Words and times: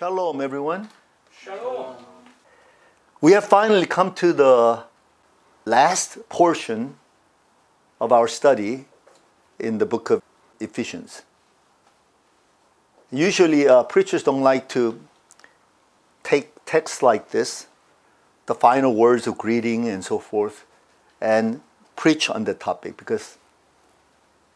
Shalom, 0.00 0.40
everyone. 0.40 0.88
Shalom. 1.42 1.94
We 3.20 3.32
have 3.32 3.44
finally 3.44 3.84
come 3.84 4.14
to 4.14 4.32
the 4.32 4.84
last 5.66 6.26
portion 6.30 6.96
of 8.00 8.10
our 8.10 8.26
study 8.26 8.86
in 9.58 9.76
the 9.76 9.84
book 9.84 10.08
of 10.08 10.22
Ephesians. 10.58 11.20
Usually, 13.12 13.68
uh, 13.68 13.82
preachers 13.82 14.22
don't 14.22 14.40
like 14.40 14.70
to 14.70 14.98
take 16.22 16.48
texts 16.64 17.02
like 17.02 17.28
this, 17.28 17.66
the 18.46 18.54
final 18.54 18.94
words 18.94 19.26
of 19.26 19.36
greeting 19.36 19.86
and 19.86 20.02
so 20.02 20.18
forth, 20.18 20.64
and 21.20 21.60
preach 21.96 22.30
on 22.30 22.44
the 22.44 22.54
topic 22.54 22.96
because 22.96 23.36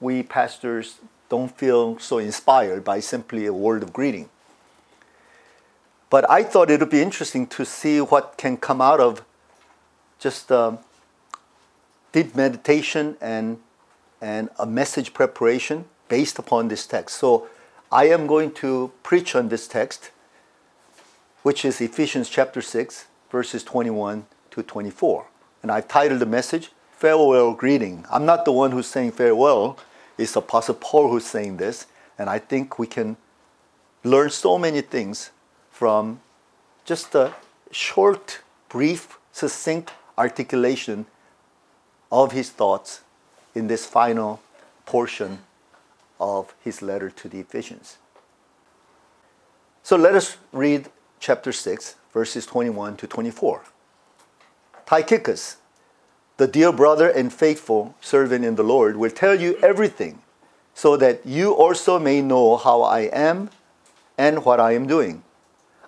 we 0.00 0.22
pastors 0.22 1.00
don't 1.28 1.54
feel 1.54 1.98
so 1.98 2.16
inspired 2.16 2.82
by 2.82 2.98
simply 2.98 3.44
a 3.44 3.52
word 3.52 3.82
of 3.82 3.92
greeting. 3.92 4.30
But 6.10 6.28
I 6.30 6.42
thought 6.42 6.70
it 6.70 6.80
would 6.80 6.90
be 6.90 7.02
interesting 7.02 7.46
to 7.48 7.64
see 7.64 8.00
what 8.00 8.34
can 8.36 8.56
come 8.56 8.80
out 8.80 9.00
of 9.00 9.24
just 10.18 10.50
uh, 10.52 10.76
deep 12.12 12.34
meditation 12.34 13.16
and, 13.20 13.58
and 14.20 14.48
a 14.58 14.66
message 14.66 15.12
preparation 15.12 15.86
based 16.08 16.38
upon 16.38 16.68
this 16.68 16.86
text. 16.86 17.16
So 17.16 17.48
I 17.90 18.08
am 18.08 18.26
going 18.26 18.52
to 18.54 18.92
preach 19.02 19.34
on 19.34 19.48
this 19.48 19.66
text, 19.66 20.10
which 21.42 21.64
is 21.64 21.80
Ephesians 21.80 22.28
chapter 22.28 22.62
6, 22.62 23.06
verses 23.30 23.64
21 23.64 24.26
to 24.50 24.62
24. 24.62 25.26
And 25.62 25.70
I've 25.70 25.88
titled 25.88 26.20
the 26.20 26.26
message, 26.26 26.70
Farewell 26.92 27.54
Greeting. 27.54 28.04
I'm 28.10 28.24
not 28.24 28.44
the 28.44 28.52
one 28.52 28.70
who's 28.70 28.86
saying 28.86 29.12
farewell, 29.12 29.78
it's 30.16 30.36
Apostle 30.36 30.76
Paul 30.76 31.10
who's 31.10 31.26
saying 31.26 31.56
this. 31.56 31.86
And 32.18 32.30
I 32.30 32.38
think 32.38 32.78
we 32.78 32.86
can 32.86 33.16
learn 34.04 34.30
so 34.30 34.58
many 34.58 34.80
things 34.80 35.30
from 35.74 36.20
just 36.84 37.16
a 37.16 37.34
short, 37.72 38.38
brief, 38.68 39.18
succinct 39.32 39.90
articulation 40.16 41.04
of 42.12 42.30
his 42.30 42.50
thoughts 42.50 43.00
in 43.56 43.66
this 43.66 43.84
final 43.84 44.40
portion 44.86 45.40
of 46.20 46.54
his 46.60 46.80
letter 46.80 47.10
to 47.10 47.28
the 47.28 47.40
Ephesians. 47.40 47.98
So 49.82 49.96
let 49.96 50.14
us 50.14 50.36
read 50.52 50.90
chapter 51.18 51.50
6, 51.50 51.96
verses 52.12 52.46
21 52.46 52.96
to 52.98 53.08
24. 53.08 53.62
Tychicus, 54.86 55.56
the 56.36 56.46
dear 56.46 56.70
brother 56.70 57.08
and 57.08 57.32
faithful 57.32 57.96
servant 58.00 58.44
in 58.44 58.54
the 58.54 58.62
Lord, 58.62 58.96
will 58.96 59.10
tell 59.10 59.34
you 59.34 59.58
everything 59.60 60.22
so 60.72 60.96
that 60.98 61.26
you 61.26 61.52
also 61.52 61.98
may 61.98 62.22
know 62.22 62.56
how 62.56 62.82
I 62.82 63.10
am 63.12 63.50
and 64.16 64.44
what 64.44 64.60
I 64.60 64.74
am 64.74 64.86
doing. 64.86 65.23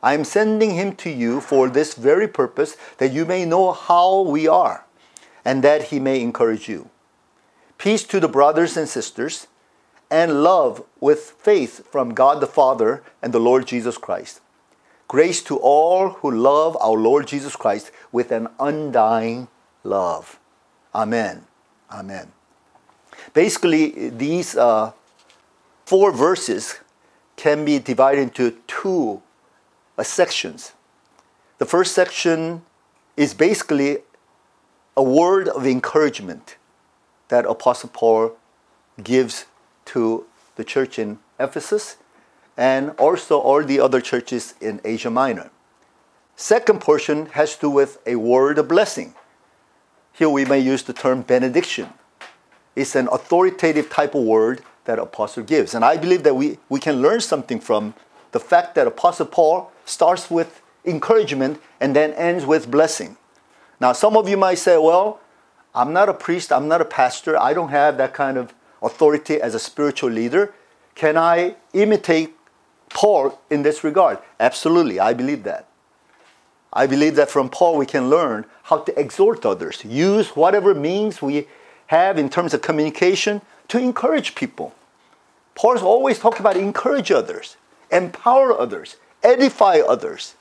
I 0.03 0.15
am 0.15 0.25
sending 0.25 0.73
him 0.73 0.95
to 0.97 1.11
you 1.11 1.41
for 1.41 1.69
this 1.69 1.95
very 1.95 2.29
purpose, 2.29 2.77
that 2.99 3.13
you 3.13 3.25
may 3.25 3.45
know 3.45 3.73
how 3.73 4.21
we 4.21 4.47
are, 4.47 4.85
and 5.45 5.63
that 5.65 5.85
he 5.85 5.99
may 5.99 6.21
encourage 6.21 6.69
you. 6.69 6.91
Peace 7.79 8.05
to 8.05 8.21
the 8.21 8.29
brothers 8.29 8.77
and 8.77 8.89
sisters, 8.89 9.47
and 10.11 10.43
love 10.43 10.85
with 11.01 11.35
faith 11.39 11.87
from 11.91 12.15
God 12.15 12.41
the 12.41 12.47
Father 12.47 13.03
and 13.21 13.33
the 13.33 13.41
Lord 13.41 13.67
Jesus 13.67 13.99
Christ. 13.99 14.41
Grace 15.09 15.43
to 15.45 15.57
all 15.59 16.11
who 16.11 16.31
love 16.31 16.77
our 16.81 16.97
Lord 16.97 17.27
Jesus 17.27 17.55
Christ 17.55 17.93
with 18.11 18.33
an 18.33 18.49
undying 18.59 19.49
love. 19.85 20.39
Amen. 20.95 21.47
Amen. 21.91 22.33
Basically, 23.33 24.11
these 24.11 24.57
uh, 24.57 24.93
four 25.85 26.11
verses 26.11 26.81
can 27.37 27.65
be 27.65 27.79
divided 27.79 28.21
into 28.21 28.57
two 28.67 29.23
Uh, 29.99 30.03
sections. 30.03 30.73
The 31.59 31.65
first 31.65 31.95
section 31.95 32.63
is 33.17 33.33
basically 33.33 33.99
a 34.95 35.03
word 35.03 35.49
of 35.49 35.67
encouragement 35.67 36.57
that 37.29 37.47
Apostle 37.47 37.91
Paul 37.93 38.33
gives 39.03 39.47
to 39.87 40.27
the 40.57 40.65
church 40.65 40.99
in 40.99 41.19
Ephesus 41.41 41.97
and 42.59 42.91
also 42.99 43.39
all 43.39 43.63
the 43.63 43.81
other 43.81 44.01
churches 44.01 44.55
in 44.61 44.81
Asia 44.85 45.11
Minor. 45.11 45.51
Second 46.37 46.83
portion 46.83 47.27
has 47.27 47.55
to 47.55 47.63
do 47.63 47.71
with 47.71 47.99
a 48.07 48.17
word 48.17 48.59
of 48.59 48.69
blessing. 48.69 49.15
Here 50.13 50.29
we 50.29 50.45
may 50.45 50.59
use 50.59 50.83
the 50.83 50.93
term 50.93 51.23
benediction. 51.23 51.89
It's 52.75 52.95
an 52.95 53.09
authoritative 53.11 53.89
type 53.89 54.15
of 54.15 54.25
word 54.25 54.63
that 54.85 54.99
apostle 54.99 55.43
gives. 55.43 55.75
And 55.75 55.85
I 55.85 55.97
believe 55.97 56.23
that 56.25 56.35
we, 56.35 56.59
we 56.69 56.81
can 56.81 57.01
learn 57.01 57.21
something 57.21 57.61
from 57.61 57.95
the 58.37 58.41
fact 58.41 58.75
that 58.75 58.87
Apostle 58.87 59.25
Paul 59.25 59.73
starts 59.87 60.31
with 60.31 60.61
encouragement 60.85 61.59
and 61.81 61.97
then 61.97 62.13
ends 62.13 62.45
with 62.45 62.71
blessing. 62.71 63.17
Now, 63.81 63.95
some 63.95 64.15
of 64.15 64.29
you 64.29 64.37
might 64.37 64.59
say, 64.59 64.77
well, 64.77 65.21
I'm 65.75 65.95
not 65.95 66.11
a 66.11 66.13
priest, 66.13 66.53
I'm 66.53 66.69
not 66.69 66.83
a 66.83 66.85
pastor, 66.85 67.41
I 67.41 67.55
don't 67.55 67.71
have 67.71 67.97
that 67.97 68.13
kind 68.13 68.37
of 68.37 68.53
authority 68.83 69.41
as 69.41 69.55
a 69.55 69.59
spiritual 69.59 70.11
leader. 70.11 70.53
Can 70.95 71.17
I 71.17 71.57
imitate 71.73 72.37
Paul 72.91 73.41
in 73.49 73.63
this 73.63 73.83
regard? 73.83 74.19
Absolutely, 74.39 75.01
I 75.01 75.15
believe 75.15 75.43
that. 75.45 75.67
I 76.75 76.87
believe 76.87 77.17
that 77.17 77.31
from 77.31 77.49
Paul 77.49 77.79
we 77.79 77.87
can 77.87 78.11
learn 78.11 78.45
how 78.65 78.81
to 78.81 79.01
exhort 79.01 79.47
others, 79.47 79.83
use 79.83 80.37
whatever 80.37 80.75
means 80.75 81.23
we 81.23 81.49
have 81.87 82.19
in 82.19 82.29
terms 82.29 82.53
of 82.53 82.61
communication 82.61 83.41
to 83.69 83.79
encourage 83.79 84.35
people. 84.35 84.75
Paul's 85.55 85.83
always 85.83 86.19
talked 86.19 86.39
about 86.39 86.59
encourage 86.59 87.11
others, 87.11 87.57
empower 87.97 88.59
others, 88.59 88.97
edify 89.23 89.81
others. 89.81 90.35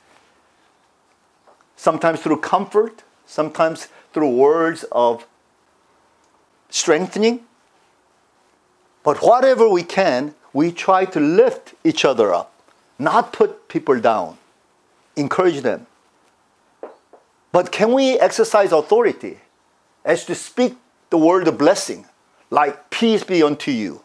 Sometimes 1.75 2.21
through 2.21 2.41
comfort, 2.41 3.03
sometimes 3.25 3.87
through 4.13 4.29
words 4.29 4.85
of 4.91 5.25
strengthening. 6.69 7.41
But 9.03 9.17
whatever 9.21 9.69
we 9.69 9.83
can, 9.83 10.35
we 10.53 10.71
try 10.71 11.05
to 11.05 11.19
lift 11.19 11.73
each 11.83 12.05
other 12.05 12.33
up, 12.33 12.51
not 12.97 13.33
put 13.33 13.67
people 13.67 13.99
down, 13.99 14.37
encourage 15.15 15.61
them. 15.61 15.87
But 17.51 17.71
can 17.71 17.93
we 17.93 18.19
exercise 18.19 18.71
authority 18.71 19.39
as 20.03 20.25
to 20.25 20.35
speak 20.35 20.75
the 21.09 21.17
word 21.17 21.47
of 21.47 21.57
blessing, 21.57 22.05
like 22.49 22.89
peace 22.89 23.23
be 23.23 23.43
unto 23.43 23.71
you? 23.71 24.01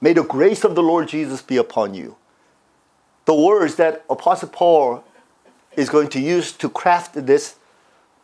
May 0.00 0.12
the 0.14 0.24
grace 0.24 0.64
of 0.64 0.74
the 0.74 0.82
Lord 0.82 1.08
Jesus 1.08 1.42
be 1.42 1.56
upon 1.56 1.94
you 1.94 2.16
the 3.24 3.34
words 3.34 3.76
that 3.76 4.04
Apostle 4.10 4.48
Paul 4.48 5.04
is 5.76 5.88
going 5.88 6.08
to 6.08 6.20
use 6.20 6.52
to 6.52 6.68
craft 6.68 7.14
this 7.26 7.56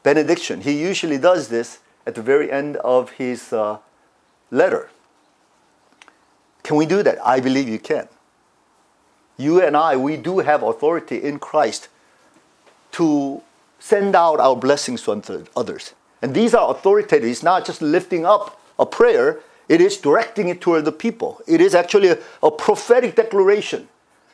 benediction. 0.03 0.61
He 0.61 0.81
usually 0.81 1.19
does 1.19 1.49
this 1.49 1.79
at 2.07 2.15
the 2.15 2.23
very 2.23 2.51
end 2.51 2.77
of 2.79 3.11
his 3.13 3.53
uh, 3.53 3.79
letter. 4.51 4.91
Can 6.63 6.77
we 6.77 6.87
do 6.87 7.03
that? 7.03 7.19
I 7.25 7.41
believe 7.41 7.69
you 7.69 7.79
can. 7.79 8.09
You 9.37 9.63
and 9.63 9.77
I, 9.77 9.97
we 9.97 10.17
do 10.17 10.41
have 10.41 10.63
authority 10.63 11.23
in 11.23 11.39
Christ 11.39 11.89
to 12.93 13.41
send 13.79 14.17
out 14.17 14.41
our 14.41 14.57
blessings 14.57 15.03
to 15.03 15.47
others. 15.57 15.95
And 16.21 16.35
these 16.35 16.55
are 16.55 16.71
authoritative. 16.71 17.29
It's 17.29 17.43
not 17.43 17.65
just 17.65 17.81
lifting 17.81 18.27
up 18.27 18.61
a 18.79 18.87
prayer, 18.87 19.41
it 19.69 19.81
is 19.81 19.97
directing 19.97 20.49
it 20.49 20.61
toward 20.61 20.85
the 20.85 20.93
people. 20.93 21.41
It 21.47 21.61
is 21.61 21.75
actually 21.75 22.09
a, 22.09 22.19
a 22.43 22.51
prophetic 22.51 23.15
declaration 23.15 23.89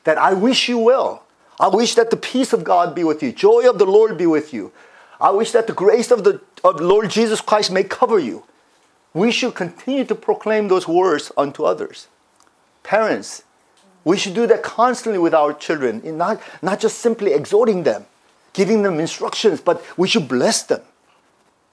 that 0.05 0.19
I 0.19 0.35
wish 0.35 0.69
you 0.69 0.79
well. 0.79 1.25
I 1.59 1.69
wish 1.69 1.95
that 1.95 2.11
the 2.11 2.17
peace 2.17 2.53
of 2.53 2.65
God 2.65 2.95
be 2.95 3.05
with 3.05 3.23
you, 3.23 3.33
joy 3.33 3.69
of 3.69 3.79
the 3.79 3.87
Lord 3.87 4.17
be 4.19 4.27
with 4.27 4.53
you. 4.53 4.73
I 5.21 5.31
wish 5.31 5.53
that 5.53 5.67
the 5.67 5.73
grace 5.73 6.11
of 6.11 6.25
the 6.25 6.41
of 6.65 6.81
Lord 6.81 7.11
Jesus 7.11 7.41
Christ 7.41 7.71
may 7.71 7.85
cover 7.85 8.19
you. 8.19 8.45
We 9.13 9.31
should 9.31 9.55
continue 9.55 10.05
to 10.07 10.15
proclaim 10.15 10.69
those 10.69 10.89
words 10.89 11.31
unto 11.37 11.65
others. 11.65 12.09
Parents, 12.83 13.45
we 14.03 14.17
should 14.17 14.35
do 14.35 14.47
that 14.47 14.63
constantly 14.63 15.19
with 15.19 15.35
our 15.35 15.53
children, 15.53 16.03
not, 16.19 16.41
not 16.63 16.81
just 16.81 16.99
simply 16.99 17.33
exhorting 17.33 17.85
them, 17.85 18.07
giving 18.55 18.83
them 18.83 18.99
instructions, 18.99 19.61
but 19.61 19.85
we 19.97 20.09
should 20.09 20.27
bless 20.27 20.63
them. 20.63 20.83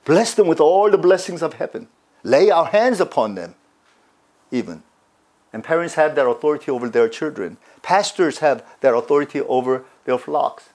Bless 0.05 0.33
them 0.33 0.47
with 0.47 0.59
all 0.59 0.89
the 0.91 0.97
blessings 0.97 1.41
of 1.41 1.53
heaven. 1.53 1.87
Lay 2.23 2.51
our 2.51 2.65
hands 2.65 2.99
upon 2.99 3.35
them, 3.35 3.55
even. 4.51 4.83
And 5.53 5.63
parents 5.63 5.95
have 5.95 6.15
that 6.15 6.27
authority 6.27 6.71
over 6.71 6.87
their 6.87 7.09
children. 7.09 7.57
Pastors 7.81 8.39
have 8.39 8.63
that 8.81 8.93
authority 8.93 9.41
over 9.41 9.83
their 10.05 10.17
flocks. 10.17 10.69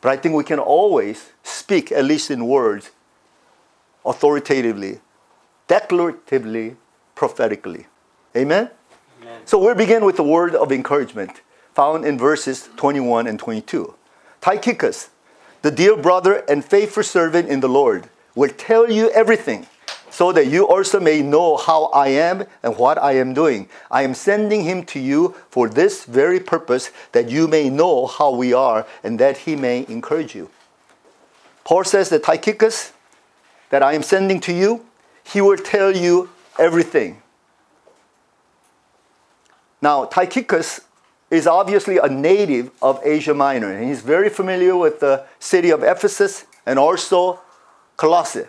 But 0.00 0.10
I 0.10 0.16
think 0.16 0.34
we 0.34 0.44
can 0.44 0.58
always 0.58 1.30
speak, 1.42 1.92
at 1.92 2.04
least 2.04 2.30
in 2.30 2.46
words, 2.46 2.90
authoritatively, 4.04 5.00
declaratively, 5.68 6.76
prophetically. 7.14 7.86
Amen? 8.34 8.70
Amen? 9.20 9.40
So 9.44 9.58
we'll 9.58 9.74
begin 9.74 10.04
with 10.04 10.16
the 10.16 10.22
word 10.22 10.54
of 10.54 10.72
encouragement 10.72 11.42
found 11.74 12.04
in 12.04 12.18
verses 12.18 12.68
21 12.76 13.26
and 13.26 13.38
22. 13.38 13.94
Tychicus, 14.40 15.10
the 15.62 15.70
dear 15.70 15.96
brother 15.96 16.44
and 16.48 16.64
faithful 16.64 17.02
servant 17.02 17.48
in 17.48 17.60
the 17.60 17.68
Lord, 17.68 18.08
will 18.34 18.50
tell 18.50 18.90
you 18.90 19.10
everything 19.10 19.66
so 20.20 20.32
that 20.32 20.48
you 20.48 20.68
also 20.68 21.00
may 21.00 21.22
know 21.22 21.56
how 21.56 21.84
I 21.86 22.08
am 22.08 22.44
and 22.62 22.76
what 22.76 22.98
I 22.98 23.12
am 23.12 23.32
doing. 23.32 23.70
I 23.90 24.02
am 24.02 24.12
sending 24.12 24.64
him 24.64 24.84
to 24.92 25.00
you 25.00 25.34
for 25.48 25.66
this 25.66 26.04
very 26.04 26.38
purpose, 26.38 26.90
that 27.12 27.30
you 27.30 27.48
may 27.48 27.70
know 27.70 28.06
how 28.06 28.30
we 28.34 28.52
are 28.52 28.86
and 29.02 29.18
that 29.18 29.38
he 29.38 29.56
may 29.56 29.86
encourage 29.88 30.34
you. 30.34 30.50
Paul 31.64 31.84
says 31.84 32.10
that 32.10 32.22
Tychicus, 32.22 32.92
that 33.70 33.82
I 33.82 33.94
am 33.94 34.02
sending 34.02 34.40
to 34.40 34.52
you, 34.52 34.84
he 35.24 35.40
will 35.40 35.56
tell 35.56 35.96
you 35.96 36.28
everything. 36.58 37.22
Now, 39.80 40.04
Tychicus 40.04 40.82
is 41.30 41.46
obviously 41.46 41.96
a 41.96 42.08
native 42.08 42.72
of 42.82 43.00
Asia 43.02 43.32
Minor, 43.32 43.72
and 43.72 43.88
he's 43.88 44.02
very 44.02 44.28
familiar 44.28 44.76
with 44.76 45.00
the 45.00 45.24
city 45.38 45.70
of 45.70 45.82
Ephesus 45.82 46.44
and 46.66 46.78
also 46.78 47.40
Colossae. 47.96 48.44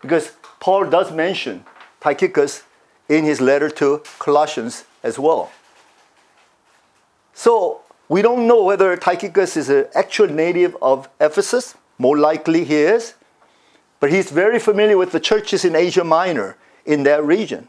Because 0.00 0.32
Paul 0.62 0.88
does 0.90 1.10
mention 1.10 1.64
Tychicus 2.00 2.62
in 3.08 3.24
his 3.24 3.40
letter 3.40 3.68
to 3.70 4.00
Colossians 4.20 4.84
as 5.02 5.18
well. 5.18 5.50
So 7.34 7.80
we 8.08 8.22
don't 8.22 8.46
know 8.46 8.62
whether 8.62 8.96
Tychicus 8.96 9.56
is 9.56 9.68
an 9.68 9.86
actual 9.96 10.28
native 10.28 10.76
of 10.80 11.08
Ephesus. 11.20 11.74
More 11.98 12.16
likely 12.16 12.62
he 12.62 12.76
is. 12.76 13.14
But 13.98 14.12
he's 14.12 14.30
very 14.30 14.60
familiar 14.60 14.96
with 14.96 15.10
the 15.10 15.18
churches 15.18 15.64
in 15.64 15.74
Asia 15.74 16.04
Minor 16.04 16.56
in 16.86 17.02
that 17.02 17.24
region. 17.24 17.68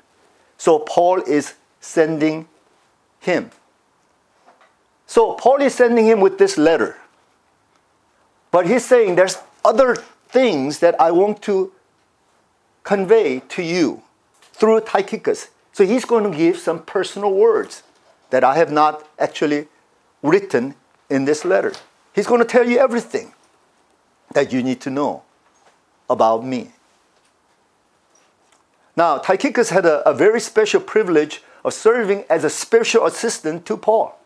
So 0.58 0.78
Paul 0.78 1.24
is 1.24 1.56
sending 1.82 2.48
him. 3.20 3.50
So 5.08 5.34
Paul 5.34 5.64
is 5.64 5.74
sending 5.74 6.06
him 6.06 6.20
with 6.20 6.38
this 6.38 6.60
letter. 6.60 6.98
But 8.52 8.68
he's 8.68 8.86
saying 8.86 9.16
there's 9.16 9.40
other 9.66 9.96
things 10.28 10.78
that 10.78 10.94
I 11.02 11.10
want 11.10 11.42
to 11.44 11.72
convey 12.84 13.40
to 13.50 13.64
you 13.64 14.04
through 14.54 14.82
Tychicus. 14.82 15.50
So 15.72 15.86
he's 15.86 16.06
going 16.06 16.30
to 16.30 16.38
give 16.38 16.58
some 16.58 16.84
personal 16.84 17.34
words 17.34 17.84
that 18.30 18.44
I 18.44 18.56
have 18.56 18.72
not 18.72 19.08
actually 19.18 19.68
written 20.22 20.76
in 21.10 21.26
this 21.26 21.44
letter. 21.44 21.74
He's 22.14 22.28
going 22.28 22.42
to 22.42 22.48
tell 22.48 22.68
you 22.68 22.78
everything 22.78 23.34
that 24.34 24.52
you 24.54 24.64
need 24.64 24.82
to 24.82 24.90
know 24.90 25.24
about 26.10 26.46
me. 26.46 26.72
Now, 28.96 29.18
Tychicus 29.18 29.70
had 29.70 29.86
a, 29.86 30.08
a 30.08 30.14
very 30.14 30.40
special 30.40 30.80
privilege 30.80 31.42
of 31.66 31.74
serving 31.74 32.26
as 32.30 32.44
a 32.44 32.50
spiritual 32.50 33.06
assistant 33.06 33.66
to 33.66 33.78
Paul. 33.78 34.20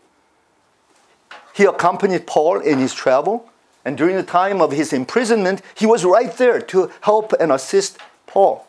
He 1.53 1.63
accompanied 1.63 2.27
Paul 2.27 2.59
in 2.59 2.77
his 2.79 2.93
travel, 2.93 3.49
and 3.85 3.97
during 3.97 4.15
the 4.15 4.23
time 4.23 4.61
of 4.61 4.71
his 4.71 4.91
imprisonment, 4.91 5.61
he 5.75 5.85
was 5.85 6.03
right 6.03 6.35
there 6.37 6.59
to 6.61 6.91
help 7.01 7.33
and 7.39 7.51
assist 7.51 7.97
Paul. 8.37 8.67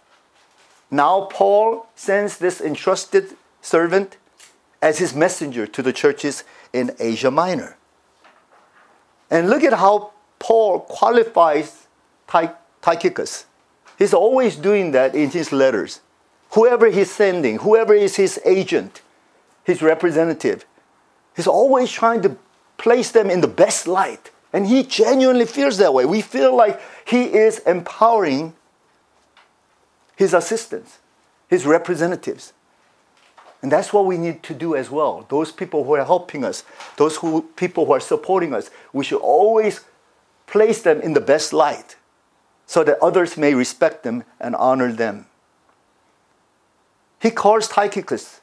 Now, 0.90 1.28
Paul 1.30 1.88
sends 1.94 2.38
this 2.38 2.58
entrusted 2.58 3.36
servant 3.60 4.16
as 4.80 4.96
his 4.96 5.14
messenger 5.14 5.66
to 5.66 5.82
the 5.82 5.92
churches 5.92 6.42
in 6.72 6.92
Asia 6.98 7.30
Minor. 7.30 7.76
And 9.30 9.50
look 9.50 9.62
at 9.62 9.74
how 9.74 10.12
Paul 10.38 10.80
qualifies 10.80 11.86
Tychicus. 12.80 13.44
He's 13.98 14.14
always 14.14 14.56
doing 14.56 14.92
that 14.92 15.14
in 15.14 15.28
his 15.28 15.52
letters. 15.52 16.00
Whoever 16.52 16.86
he's 16.86 17.10
sending, 17.10 17.58
whoever 17.58 17.92
is 17.92 18.16
his 18.16 18.40
agent, 18.46 19.02
his 19.64 19.82
representative, 19.82 20.64
he's 21.36 21.46
always 21.46 21.92
trying 21.92 22.22
to 22.22 22.38
place 22.78 23.10
them 23.10 23.28
in 23.28 23.42
the 23.42 23.48
best 23.64 23.86
light. 23.86 24.30
And 24.50 24.66
he 24.66 24.82
genuinely 24.82 25.44
feels 25.44 25.76
that 25.76 25.92
way. 25.92 26.06
We 26.06 26.22
feel 26.22 26.56
like 26.56 26.80
he 27.04 27.24
is 27.24 27.58
empowering 27.66 28.54
his 30.18 30.34
assistants, 30.34 30.98
his 31.46 31.64
representatives. 31.64 32.52
And 33.62 33.70
that's 33.70 33.92
what 33.92 34.04
we 34.04 34.18
need 34.18 34.42
to 34.42 34.52
do 34.52 34.74
as 34.74 34.90
well. 34.90 35.24
Those 35.28 35.52
people 35.52 35.84
who 35.84 35.92
are 35.92 36.04
helping 36.04 36.44
us, 36.44 36.64
those 36.96 37.18
who, 37.18 37.42
people 37.54 37.86
who 37.86 37.92
are 37.92 38.00
supporting 38.00 38.52
us, 38.52 38.68
we 38.92 39.04
should 39.04 39.20
always 39.20 39.84
place 40.48 40.82
them 40.82 41.00
in 41.00 41.12
the 41.12 41.20
best 41.20 41.52
light 41.52 41.94
so 42.66 42.82
that 42.82 42.98
others 43.00 43.36
may 43.36 43.54
respect 43.54 44.02
them 44.02 44.24
and 44.40 44.56
honor 44.56 44.90
them. 44.90 45.26
He 47.22 47.30
calls 47.30 47.68
Tychicus, 47.68 48.40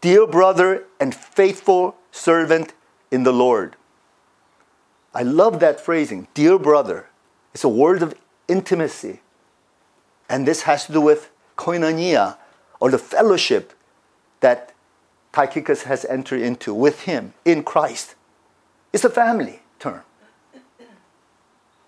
dear 0.00 0.26
brother 0.26 0.84
and 0.98 1.14
faithful 1.14 1.96
servant 2.10 2.72
in 3.10 3.24
the 3.24 3.34
Lord. 3.34 3.76
I 5.14 5.24
love 5.24 5.60
that 5.60 5.78
phrasing, 5.78 6.26
dear 6.32 6.58
brother. 6.58 7.10
It's 7.52 7.64
a 7.64 7.68
word 7.68 8.02
of 8.02 8.14
intimacy. 8.48 9.20
And 10.28 10.46
this 10.46 10.62
has 10.62 10.86
to 10.86 10.92
do 10.92 11.00
with 11.00 11.30
koinonia, 11.56 12.36
or 12.80 12.90
the 12.90 12.98
fellowship 12.98 13.72
that 14.40 14.72
Tychicus 15.32 15.84
has 15.84 16.04
entered 16.04 16.40
into 16.40 16.74
with 16.74 17.02
him 17.02 17.34
in 17.44 17.62
Christ. 17.62 18.14
It's 18.92 19.04
a 19.04 19.10
family 19.10 19.60
term. 19.78 20.02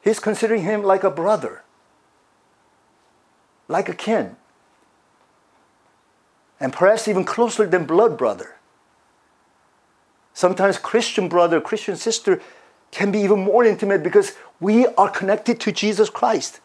He's 0.03 0.21
considering 0.21 0.63
him 0.63 0.83
like 0.83 1.05
a 1.05 1.11
brother, 1.11 1.63
like 3.67 3.89
a 3.89 3.95
kin, 3.95 4.37
and 6.61 6.73
perhaps 6.73 7.09
even 7.09 7.25
closer 7.25 7.67
than 7.67 7.85
blood 7.85 8.17
brother. 8.17 8.57
Sometimes 10.33 10.79
Christian 10.79 11.29
brother, 11.29 11.61
Christian 11.61 11.97
sister 11.97 12.41
can 12.91 13.11
be 13.11 13.19
even 13.21 13.41
more 13.41 13.65
intimate 13.65 14.03
because 14.03 14.33
we 14.61 14.87
are 14.87 15.11
connected 15.11 15.61
to 15.61 15.73
Jesus 15.73 16.09
Christ. 16.09 16.61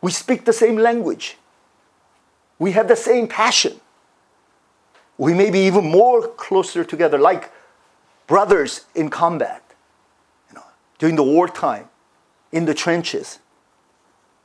We 0.00 0.10
speak 0.10 0.44
the 0.44 0.52
same 0.52 0.76
language. 0.76 1.36
We 2.58 2.72
have 2.72 2.88
the 2.88 2.96
same 2.96 3.28
passion. 3.28 3.80
We 5.18 5.34
may 5.34 5.50
be 5.50 5.60
even 5.60 5.90
more 5.90 6.28
closer 6.28 6.84
together, 6.84 7.18
like 7.18 7.50
brothers 8.26 8.84
in 8.94 9.08
combat, 9.10 9.62
you 10.48 10.56
know, 10.56 10.64
during 10.98 11.16
the 11.16 11.22
wartime, 11.22 11.88
in 12.52 12.66
the 12.66 12.74
trenches. 12.74 13.38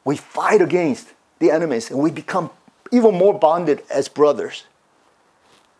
We 0.03 0.17
fight 0.17 0.61
against 0.61 1.13
the 1.39 1.51
enemies 1.51 1.91
and 1.91 1.99
we 1.99 2.11
become 2.11 2.49
even 2.91 3.15
more 3.15 3.37
bonded 3.37 3.83
as 3.89 4.07
brothers. 4.07 4.63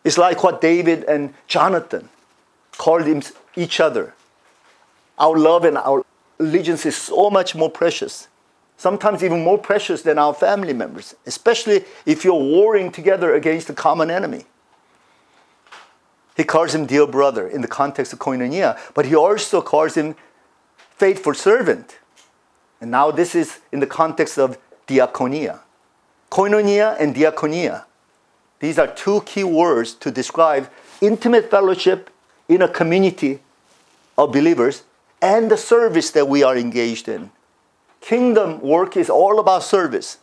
It's 0.04 0.18
like 0.18 0.42
what 0.42 0.60
David 0.60 1.04
and 1.04 1.34
Jonathan 1.46 2.08
called 2.76 3.06
each 3.56 3.80
other. 3.80 4.14
Our 5.18 5.36
love 5.38 5.64
and 5.64 5.78
our 5.78 6.04
allegiance 6.38 6.84
is 6.86 6.96
so 6.96 7.30
much 7.30 7.54
more 7.54 7.70
precious 7.70 8.28
sometimes 8.82 9.22
even 9.22 9.44
more 9.44 9.58
precious 9.58 10.02
than 10.02 10.18
our 10.18 10.34
family 10.34 10.72
members, 10.72 11.14
especially 11.24 11.84
if 12.04 12.24
you're 12.24 12.34
warring 12.34 12.90
together 12.90 13.32
against 13.32 13.70
a 13.70 13.72
common 13.72 14.10
enemy. 14.10 14.44
He 16.36 16.42
calls 16.42 16.74
him 16.74 16.86
dear 16.86 17.06
brother 17.06 17.46
in 17.46 17.60
the 17.60 17.68
context 17.68 18.12
of 18.12 18.18
koinonia, 18.18 18.76
but 18.94 19.06
he 19.06 19.14
also 19.14 19.62
calls 19.62 19.94
him 19.94 20.16
faithful 20.96 21.32
servant. 21.32 21.98
And 22.80 22.90
now 22.90 23.12
this 23.12 23.36
is 23.36 23.60
in 23.70 23.78
the 23.78 23.86
context 23.86 24.36
of 24.36 24.58
diaconia. 24.88 25.60
Koinonia 26.28 26.96
and 26.98 27.14
diaconia. 27.14 27.84
These 28.58 28.80
are 28.80 28.88
two 28.88 29.20
key 29.20 29.44
words 29.44 29.94
to 29.94 30.10
describe 30.10 30.68
intimate 31.00 31.48
fellowship 31.52 32.10
in 32.48 32.62
a 32.62 32.68
community 32.68 33.38
of 34.18 34.32
believers 34.32 34.82
and 35.20 35.52
the 35.52 35.56
service 35.56 36.10
that 36.10 36.26
we 36.26 36.42
are 36.42 36.56
engaged 36.56 37.08
in 37.08 37.30
kingdom 38.02 38.60
work 38.60 38.96
is 38.96 39.08
all 39.08 39.38
about 39.38 39.62
service. 39.62 40.18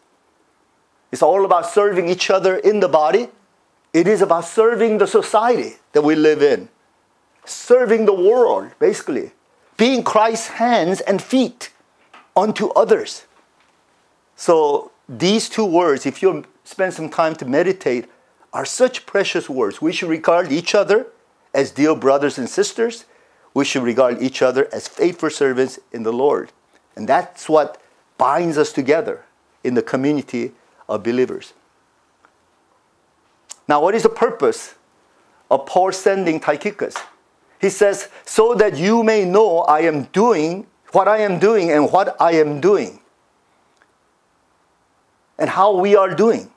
It's 1.12 1.24
all 1.24 1.46
about 1.46 1.66
serving 1.68 2.08
each 2.08 2.30
other 2.30 2.58
in 2.58 2.80
the 2.82 2.88
body. 2.88 3.30
It 3.94 4.08
is 4.08 4.22
about 4.22 4.46
serving 4.46 5.00
the 5.00 5.08
society 5.08 5.78
that 5.94 6.04
we 6.04 6.14
live 6.14 6.44
in, 6.44 6.70
serving 7.46 8.06
the 8.06 8.14
world, 8.14 8.72
basically, 8.78 9.32
being 9.78 10.04
Christ's 10.04 10.48
hands 10.48 11.02
and 11.02 11.20
feet 11.22 11.72
unto 12.36 12.68
others. 12.70 13.26
So, 14.36 14.92
these 15.08 15.50
two 15.50 15.66
words, 15.66 16.06
if 16.06 16.22
you 16.22 16.46
spend 16.64 16.94
some 16.94 17.10
time 17.10 17.36
to 17.38 17.46
meditate, 17.46 18.06
are 18.54 18.66
such 18.66 19.08
precious 19.08 19.50
words. 19.50 19.82
We 19.82 19.92
should 19.92 20.10
regard 20.10 20.52
each 20.52 20.76
other 20.76 21.08
as 21.54 21.72
dear 21.72 21.96
brothers 21.96 22.38
and 22.38 22.48
sisters. 22.48 23.06
We 23.56 23.66
should 23.66 23.84
regard 23.84 24.22
each 24.22 24.44
other 24.44 24.70
as 24.72 24.88
faithful 24.88 25.32
servants 25.32 25.80
in 25.92 26.04
the 26.04 26.14
Lord. 26.14 26.52
And 27.00 27.08
that's 27.08 27.48
what 27.48 27.82
binds 28.18 28.58
us 28.58 28.74
together 28.74 29.24
in 29.64 29.74
the 29.74 29.82
community 29.82 30.52
of 30.90 31.02
believers. 31.02 31.54
Now, 33.70 33.82
what 33.82 33.96
is 33.96 34.04
the 34.04 34.10
purpose 34.10 34.76
of 35.50 35.66
Paul 35.66 35.94
sending 35.94 36.42
Tychicus? 36.42 36.98
He 37.62 37.70
says, 37.70 38.10
so 38.26 38.54
that 38.56 38.76
you 38.76 39.02
may 39.02 39.24
know 39.24 39.60
I 39.60 39.80
am 39.84 40.04
doing 40.12 40.68
what 40.92 41.08
I 41.08 41.20
am 41.20 41.40
doing 41.40 41.72
and 41.72 41.90
what 41.90 42.20
I 42.20 42.34
am 42.34 42.60
doing, 42.60 43.00
and 45.38 45.50
how 45.50 45.78
we 45.78 45.96
are 45.96 46.14
doing. 46.14 46.52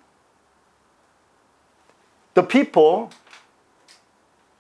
The 2.35 2.43
people, 2.43 3.13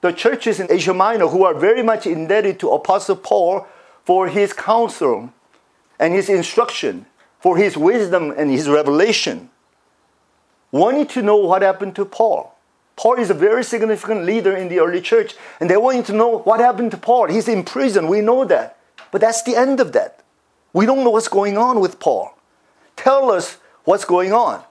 the 0.00 0.12
churches 0.12 0.60
in 0.60 0.70
Asia 0.70 0.94
Minor 0.94 1.26
who 1.26 1.42
are 1.44 1.54
very 1.54 1.82
much 1.82 2.06
indebted 2.06 2.60
to 2.60 2.70
Apostle 2.70 3.16
Paul 3.16 3.66
for 4.04 4.28
his 4.28 4.52
counsel 4.52 5.32
and 5.99 6.14
his 6.14 6.28
instruction, 6.28 7.06
for 7.40 7.56
his 7.56 7.76
wisdom 7.76 8.32
and 8.37 8.50
his 8.50 8.68
revelation. 8.68 9.50
wanting 10.72 11.06
to 11.06 11.22
know 11.22 11.37
what 11.37 11.62
happened 11.62 11.94
to 11.96 12.04
Paul. 12.04 12.58
Paul 12.96 13.18
is 13.18 13.30
a 13.30 13.34
very 13.34 13.62
significant 13.62 14.25
leader 14.25 14.56
in 14.56 14.68
the 14.68 14.80
early 14.80 15.00
church, 15.00 15.34
and 15.61 15.68
they 15.68 15.76
wanted 15.76 16.06
to 16.06 16.12
know 16.12 16.38
what 16.38 16.61
happened 16.61 16.90
to 16.92 16.96
Paul. 16.96 17.28
He's 17.28 17.49
in 17.49 17.62
prison, 17.62 18.08
we 18.08 18.20
know 18.20 18.44
that. 18.46 18.78
But 19.11 19.20
that's 19.20 19.42
the 19.42 19.54
end 19.54 19.80
of 19.80 19.92
that. 19.92 20.20
We 20.72 20.87
don't 20.87 21.04
know 21.04 21.11
what's 21.11 21.28
going 21.28 21.58
on 21.58 21.80
with 21.80 22.00
Paul. 22.00 22.34
Tell 22.96 23.30
us 23.30 23.58
what's 23.84 24.04
going 24.04 24.32
on. 24.32 24.62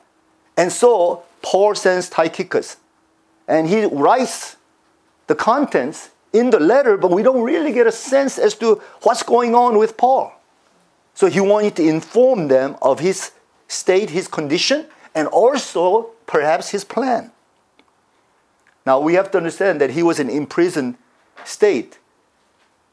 And 0.57 0.71
so 0.71 1.23
Paul 1.41 1.75
sends 1.75 2.09
Tychicus, 2.09 2.77
and 3.47 3.67
he 3.67 3.85
writes 3.85 4.57
the 5.27 5.35
contents 5.35 6.09
in 6.33 6.49
the 6.49 6.59
letter, 6.59 6.97
but 6.97 7.11
we 7.11 7.23
don't 7.23 7.43
really 7.43 7.71
get 7.71 7.85
a 7.85 7.91
sense 7.91 8.39
as 8.39 8.55
to 8.55 8.81
what's 9.03 9.23
going 9.23 9.53
on 9.53 9.77
with 9.77 9.97
Paul. 9.97 10.33
So 11.21 11.27
he 11.27 11.39
wanted 11.39 11.75
to 11.75 11.83
inform 11.83 12.47
them 12.47 12.77
of 12.81 12.97
his 12.97 13.29
state, 13.67 14.09
his 14.09 14.27
condition, 14.27 14.87
and 15.13 15.27
also 15.27 16.09
perhaps 16.25 16.71
his 16.71 16.83
plan. 16.83 17.29
Now 18.87 18.99
we 18.99 19.13
have 19.13 19.29
to 19.29 19.37
understand 19.37 19.79
that 19.81 19.91
he 19.91 20.01
was 20.01 20.19
in 20.19 20.31
imprisoned 20.31 20.95
state. 21.43 21.99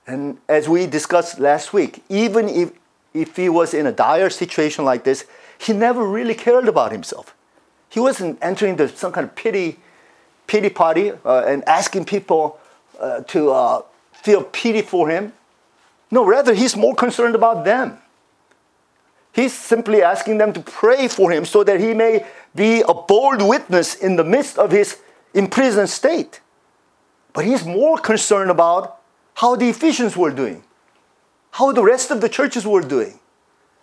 And 0.07 0.37
as 0.47 0.69
we 0.69 0.87
discussed 0.87 1.41
last 1.41 1.73
week, 1.73 2.05
even 2.11 2.51
if, 2.51 2.73
if 3.15 3.35
he 3.35 3.49
was 3.49 3.73
in 3.73 3.87
a 3.87 3.93
dire 3.93 4.29
situation 4.29 4.85
like 4.85 5.05
this, 5.05 5.25
he 5.57 5.73
never 5.73 6.05
really 6.05 6.35
cared 6.35 6.69
about 6.69 6.93
himself. 6.93 7.35
He 7.89 7.99
wasn't 7.99 8.39
entering 8.43 8.73
into 8.73 8.95
some 8.95 9.11
kind 9.11 9.27
of 9.27 9.35
pity, 9.37 9.79
pity 10.47 10.69
party 10.69 11.13
uh, 11.25 11.45
and 11.47 11.67
asking 11.67 12.05
people 12.05 12.61
uh, 13.01 13.23
to 13.23 13.53
uh, 13.53 13.83
feel 14.13 14.45
pity 14.45 14.83
for 14.83 15.09
him. 15.09 15.33
No, 16.11 16.27
rather, 16.27 16.53
he's 16.53 16.77
more 16.77 16.95
concerned 16.95 17.35
about 17.35 17.65
them. 17.65 17.97
He's 19.39 19.57
simply 19.57 20.03
asking 20.03 20.39
them 20.39 20.53
to 20.53 20.59
pray 20.59 21.07
for 21.07 21.31
him 21.31 21.45
so 21.45 21.63
that 21.63 21.79
he 21.79 21.95
may 21.95 22.27
be 22.57 22.81
a 22.81 22.93
bold 22.93 23.41
witness 23.41 23.95
in 23.95 24.17
the 24.17 24.25
midst 24.25 24.59
of 24.59 24.73
his 24.73 24.99
imprisoned 25.33 25.91
state. 25.91 26.41
But 27.33 27.45
he's 27.45 27.65
more 27.65 27.99
concerned 27.99 28.51
about 28.51 29.01
how 29.35 29.55
the 29.55 29.69
Ephesians 29.69 30.17
were 30.17 30.33
doing, 30.33 30.65
how 31.53 31.71
the 31.71 31.85
rest 31.85 32.11
of 32.11 32.21
the 32.21 32.29
churches 32.29 32.67
were 32.67 32.83
doing. 32.83 33.21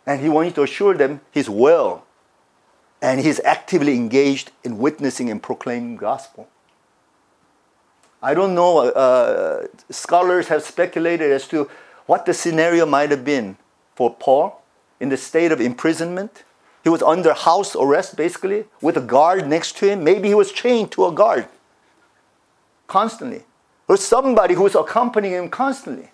And 0.06 0.20
he 0.20 0.28
wanted 0.28 0.56
to 0.56 0.64
assure 0.64 0.94
them 0.94 1.22
he's 1.32 1.50
well 1.50 2.06
and 3.02 3.22
he's 3.22 3.40
actively 3.46 3.96
engaged 3.96 4.52
in 4.66 4.78
witnessing 4.78 5.30
and 5.30 5.42
proclaiming 5.42 5.96
gospel. 5.96 6.50
I 8.22 8.34
don't 8.34 8.56
know, 8.56 8.80
uh, 8.80 9.68
scholars 9.90 10.50
have 10.50 10.64
speculated 10.64 11.32
as 11.32 11.48
to 11.48 11.70
what 12.08 12.26
the 12.26 12.34
scenario 12.34 12.86
might 12.86 13.10
have 13.12 13.24
been 13.24 13.56
for 13.96 14.14
Paul 14.14 14.62
in 15.00 15.10
the 15.10 15.18
state 15.18 15.52
of 15.52 15.60
imprisonment. 15.60 16.44
He 16.84 16.90
was 16.90 17.02
under 17.02 17.34
house 17.34 17.76
arrest, 17.76 18.16
basically, 18.16 18.66
with 18.82 18.96
a 18.98 19.02
guard 19.02 19.48
next 19.48 19.78
to 19.78 19.90
him. 19.90 20.04
Maybe 20.04 20.28
he 20.28 20.36
was 20.36 20.52
chained 20.52 20.92
to 20.94 21.06
a 21.06 21.12
guard 21.12 21.48
constantly, 22.88 23.44
or 23.88 23.98
somebody 23.98 24.54
who 24.54 24.64
was 24.64 24.76
accompanying 24.76 25.34
him 25.34 25.50
constantly. 25.50 26.12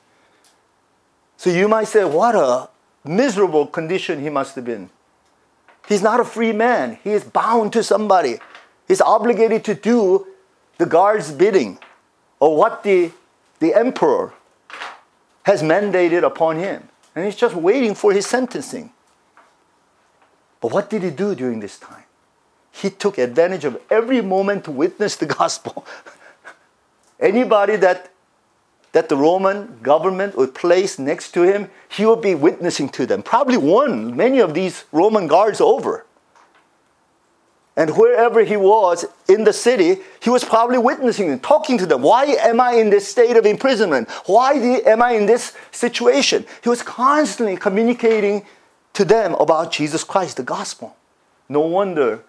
So 1.36 1.50
you 1.50 1.68
might 1.68 1.88
say, 1.88 2.06
what 2.06 2.36
a 2.36 2.70
miserable 3.04 3.68
condition 3.68 4.22
he 4.22 4.30
must 4.30 4.56
have 4.56 4.66
been. 4.66 4.90
He's 5.88 6.02
not 6.02 6.20
a 6.20 6.24
free 6.24 6.54
man, 6.54 7.00
he 7.04 7.12
is 7.12 7.24
bound 7.24 7.74
to 7.74 7.84
somebody. 7.84 8.38
He's 8.88 9.02
obligated 9.02 9.64
to 9.66 9.76
do 9.76 10.28
the 10.78 10.86
guard's 10.86 11.32
bidding 11.32 11.80
or 12.40 12.56
what 12.56 12.84
the, 12.84 13.12
the 13.60 13.74
emperor 13.74 14.34
has 15.44 15.62
mandated 15.64 16.24
upon 16.24 16.58
him. 16.58 16.90
And 17.16 17.26
he's 17.26 17.36
just 17.36 17.56
waiting 17.56 17.96
for 17.96 18.14
his 18.14 18.26
sentencing. 18.26 18.92
But 20.62 20.72
what 20.72 20.90
did 20.90 21.04
he 21.04 21.10
do 21.10 21.36
during 21.36 21.60
this 21.60 21.78
time? 21.78 22.04
He 22.72 22.90
took 22.90 23.18
advantage 23.18 23.66
of 23.66 23.82
every 23.90 24.22
moment 24.22 24.66
to 24.66 24.72
witness 24.72 25.16
the 25.16 25.26
gospel. 25.40 25.86
Anybody 27.20 27.76
that, 27.78 28.12
that 28.94 29.10
the 29.10 29.18
Roman 29.18 29.80
government 29.82 30.38
would 30.38 30.56
place 30.56 30.98
next 30.98 31.32
to 31.34 31.42
him, 31.44 31.70
he 31.90 32.06
would 32.06 32.22
be 32.22 32.36
witnessing 32.36 32.90
to 32.90 33.06
them. 33.06 33.22
Probably 33.22 33.58
won 33.58 34.16
many 34.16 34.40
of 34.40 34.54
these 34.54 34.86
Roman 34.92 35.28
guards 35.28 35.60
over. 35.60 36.06
And 37.78 37.96
wherever 37.96 38.44
he 38.44 38.58
was 38.58 39.06
in 39.30 39.46
the 39.46 39.54
city, 39.54 40.02
he 40.22 40.30
was 40.30 40.44
probably 40.44 40.78
witnessing 40.78 41.30
them, 41.30 41.40
talking 41.40 41.78
to 41.78 41.86
them. 41.86 42.02
Why 42.02 42.26
am 42.26 42.60
I 42.60 42.74
in 42.74 42.90
this 42.90 43.08
state 43.08 43.38
of 43.38 43.46
imprisonment? 43.46 44.10
Why 44.26 44.54
am 44.54 45.02
I 45.02 45.12
in 45.12 45.26
this 45.26 45.56
situation? 45.72 46.46
He 46.62 46.70
was 46.70 46.84
constantly 46.84 47.56
communicating 47.56 48.46
to 48.94 49.06
them 49.06 49.36
about 49.36 49.72
Jesus 49.72 50.04
Christ, 50.04 50.38
the 50.38 50.44
gospel. 50.44 50.98
No 51.48 51.62
wonder 51.62 52.24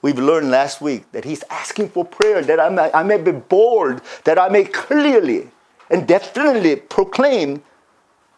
we've 0.00 0.18
learned 0.18 0.50
last 0.50 0.80
week 0.80 1.10
that 1.10 1.24
he's 1.24 1.42
asking 1.50 1.88
for 1.88 2.04
prayer 2.04 2.40
that 2.42 2.60
I 2.60 2.68
may, 2.68 2.90
I 2.94 3.02
may 3.02 3.18
be 3.18 3.32
bold, 3.32 4.00
that 4.24 4.38
I 4.38 4.48
may 4.48 4.64
clearly 4.64 5.48
and 5.90 6.06
definitely 6.06 6.76
proclaim 6.76 7.62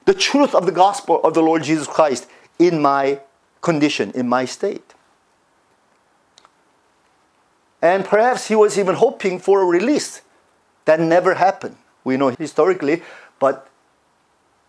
the 0.06 0.14
truth 0.14 0.54
of 0.54 0.64
the 0.64 0.72
gospel 0.72 1.20
of 1.22 1.34
the 1.34 1.42
Lord 1.42 1.62
Jesus 1.62 1.86
Christ 1.86 2.26
in 2.58 2.80
my 2.80 3.20
condition, 3.60 4.10
in 4.12 4.26
my 4.26 4.46
state. 4.46 4.94
And 7.82 8.04
perhaps 8.04 8.48
he 8.48 8.54
was 8.54 8.78
even 8.78 8.94
hoping 8.94 9.38
for 9.38 9.62
a 9.62 9.64
release. 9.64 10.22
That 10.84 11.00
never 11.00 11.34
happened. 11.34 11.76
We 12.04 12.16
know 12.16 12.30
historically, 12.30 13.02
but 13.38 13.68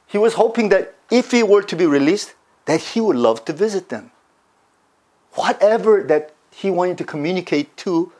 he 0.08 0.18
was 0.18 0.34
hoping 0.34 0.70
that 0.70 0.96
if 1.10 1.32
he 1.32 1.44
were 1.44 1.62
to 1.64 1.76
be 1.76 1.86
released, 1.86 2.34
that 2.66 2.80
he 2.80 3.02
would 3.02 3.16
love 3.16 3.46
to 3.46 3.54
visit 3.54 3.90
them. 3.90 4.12
Whatever 5.34 6.04
that 6.04 6.34
he 6.52 6.70
wanted 6.70 6.98
to 7.00 7.04
communicate 7.04 7.76
to 7.78 8.12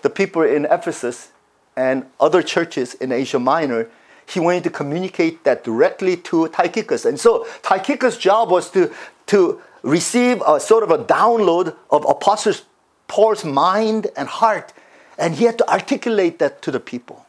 the 0.00 0.10
people 0.10 0.42
in 0.42 0.64
Ephesus 0.64 1.30
and 1.76 2.06
other 2.18 2.42
churches 2.42 2.94
in 2.94 3.12
Asia 3.12 3.38
Minor, 3.38 3.88
he 4.26 4.40
wanted 4.40 4.64
to 4.64 4.70
communicate 4.70 5.44
that 5.44 5.64
directly 5.64 6.16
to 6.16 6.48
Tychicus. 6.48 7.04
And 7.04 7.20
so 7.20 7.46
Tychicus' 7.62 8.16
job 8.16 8.50
was 8.50 8.70
to, 8.70 8.92
to 9.26 9.60
receive 9.82 10.42
a 10.46 10.58
sort 10.58 10.82
of 10.82 10.90
a 10.90 10.98
download 10.98 11.76
of 11.90 12.04
Apostles 12.08 12.62
Paul's 13.08 13.44
mind 13.44 14.08
and 14.16 14.28
heart, 14.28 14.72
and 15.18 15.34
he 15.34 15.44
had 15.44 15.58
to 15.58 15.70
articulate 15.70 16.38
that 16.38 16.62
to 16.62 16.70
the 16.70 16.80
people. 16.80 17.26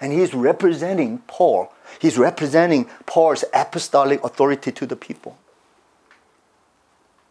And 0.00 0.12
he's 0.12 0.34
representing 0.34 1.18
Paul. 1.26 1.72
He's 1.98 2.18
representing 2.18 2.86
Paul's 3.06 3.44
apostolic 3.54 4.22
authority 4.22 4.70
to 4.72 4.86
the 4.86 4.96
people. 4.96 5.38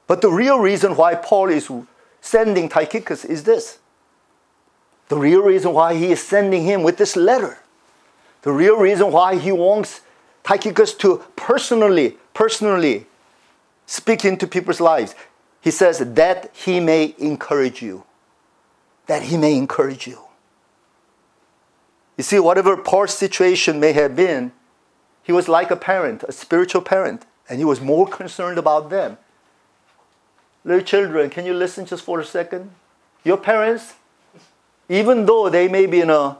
But 0.07 0.21
the 0.21 0.29
real 0.29 0.59
reason 0.59 0.95
why 0.95 1.15
Paul 1.15 1.49
is 1.49 1.71
sending 2.21 2.69
Tychicus 2.69 3.25
is 3.25 3.43
this. 3.43 3.79
The 5.09 5.17
real 5.17 5.41
reason 5.41 5.73
why 5.73 5.95
he 5.95 6.11
is 6.11 6.21
sending 6.21 6.63
him 6.63 6.83
with 6.83 6.97
this 6.97 7.15
letter. 7.15 7.59
The 8.41 8.51
real 8.51 8.77
reason 8.77 9.11
why 9.11 9.37
he 9.37 9.51
wants 9.51 10.01
Tychicus 10.43 10.93
to 10.95 11.23
personally, 11.35 12.17
personally 12.33 13.07
speak 13.85 14.25
into 14.25 14.47
people's 14.47 14.79
lives 14.79 15.15
he 15.65 15.71
says, 15.71 15.97
that 15.97 16.51
he 16.53 16.79
may 16.79 17.15
encourage 17.17 17.81
you. 17.81 18.03
That 19.07 19.23
he 19.23 19.35
may 19.35 19.55
encourage 19.55 20.05
you. 20.05 20.19
You 22.17 22.23
see, 22.23 22.37
whatever 22.37 22.77
Paul's 22.77 23.15
situation 23.15 23.79
may 23.79 23.91
have 23.93 24.15
been, 24.15 24.51
he 25.23 25.31
was 25.31 25.47
like 25.47 25.71
a 25.71 25.75
parent, 25.75 26.21
a 26.21 26.31
spiritual 26.31 26.83
parent, 26.83 27.25
and 27.49 27.57
he 27.57 27.65
was 27.65 27.81
more 27.81 28.07
concerned 28.07 28.59
about 28.59 28.91
them. 28.91 29.17
Little 30.63 30.85
children, 30.85 31.31
can 31.31 31.47
you 31.47 31.55
listen 31.55 31.87
just 31.87 32.03
for 32.03 32.19
a 32.19 32.25
second? 32.25 32.69
Your 33.23 33.37
parents, 33.37 33.95
even 34.87 35.25
though 35.25 35.49
they 35.49 35.67
may 35.67 35.87
be 35.87 35.99
in 35.99 36.11
a 36.11 36.37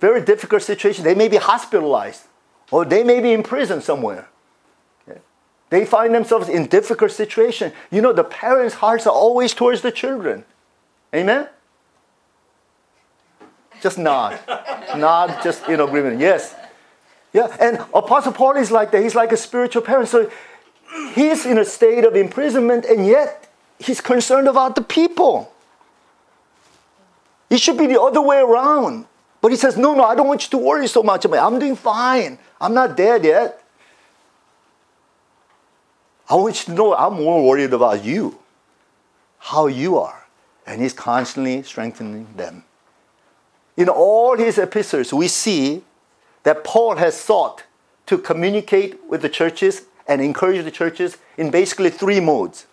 very 0.00 0.20
difficult 0.20 0.62
situation, 0.62 1.04
they 1.04 1.14
may 1.14 1.28
be 1.28 1.36
hospitalized 1.36 2.24
or 2.72 2.84
they 2.84 3.04
may 3.04 3.20
be 3.20 3.32
in 3.32 3.44
prison 3.44 3.80
somewhere. 3.80 4.26
They 5.74 5.84
find 5.84 6.14
themselves 6.14 6.48
in 6.48 6.66
difficult 6.66 7.10
situation. 7.10 7.72
You 7.90 8.00
know, 8.00 8.12
the 8.12 8.22
parents' 8.22 8.76
hearts 8.76 9.08
are 9.08 9.12
always 9.12 9.52
towards 9.52 9.80
the 9.80 9.90
children. 9.90 10.44
Amen? 11.12 11.48
Just 13.82 13.98
nod. 13.98 14.38
nod, 14.96 15.42
just 15.42 15.68
in 15.68 15.80
agreement. 15.80 16.20
Yes. 16.20 16.54
Yeah, 17.32 17.48
and 17.58 17.78
Apostle 17.92 18.30
Paul 18.30 18.56
is 18.56 18.70
like 18.70 18.92
that. 18.92 19.02
He's 19.02 19.16
like 19.16 19.32
a 19.32 19.36
spiritual 19.36 19.82
parent. 19.82 20.08
So 20.08 20.30
he's 21.12 21.44
in 21.44 21.58
a 21.58 21.64
state 21.64 22.04
of 22.04 22.14
imprisonment, 22.14 22.84
and 22.84 23.04
yet 23.04 23.52
he's 23.80 24.00
concerned 24.00 24.46
about 24.46 24.76
the 24.76 24.82
people. 24.82 25.52
It 27.50 27.58
should 27.58 27.78
be 27.78 27.88
the 27.88 28.00
other 28.00 28.22
way 28.22 28.38
around. 28.38 29.06
But 29.40 29.50
he 29.50 29.56
says, 29.56 29.76
No, 29.76 29.92
no, 29.92 30.04
I 30.04 30.14
don't 30.14 30.28
want 30.28 30.44
you 30.44 30.50
to 30.50 30.58
worry 30.58 30.86
so 30.86 31.02
much 31.02 31.24
about 31.24 31.38
it. 31.38 31.42
I'm 31.42 31.58
doing 31.58 31.74
fine. 31.74 32.38
I'm 32.60 32.74
not 32.74 32.96
dead 32.96 33.24
yet. 33.24 33.63
I 36.28 36.36
want 36.36 36.60
you 36.60 36.66
to 36.66 36.72
know 36.72 36.94
I'm 36.94 37.14
more 37.14 37.46
worried 37.46 37.72
about 37.72 38.04
you, 38.04 38.38
how 39.38 39.66
you 39.66 39.98
are. 39.98 40.26
And 40.66 40.80
he's 40.80 40.94
constantly 40.94 41.62
strengthening 41.62 42.26
them. 42.36 42.64
In 43.76 43.88
all 43.88 44.36
his 44.36 44.56
epistles, 44.56 45.12
we 45.12 45.28
see 45.28 45.82
that 46.44 46.64
Paul 46.64 46.96
has 46.96 47.20
sought 47.20 47.64
to 48.06 48.16
communicate 48.16 49.00
with 49.08 49.20
the 49.22 49.28
churches 49.28 49.82
and 50.06 50.22
encourage 50.22 50.64
the 50.64 50.70
churches 50.70 51.18
in 51.36 51.50
basically 51.50 51.90
three 51.90 52.20
modes. 52.20 52.66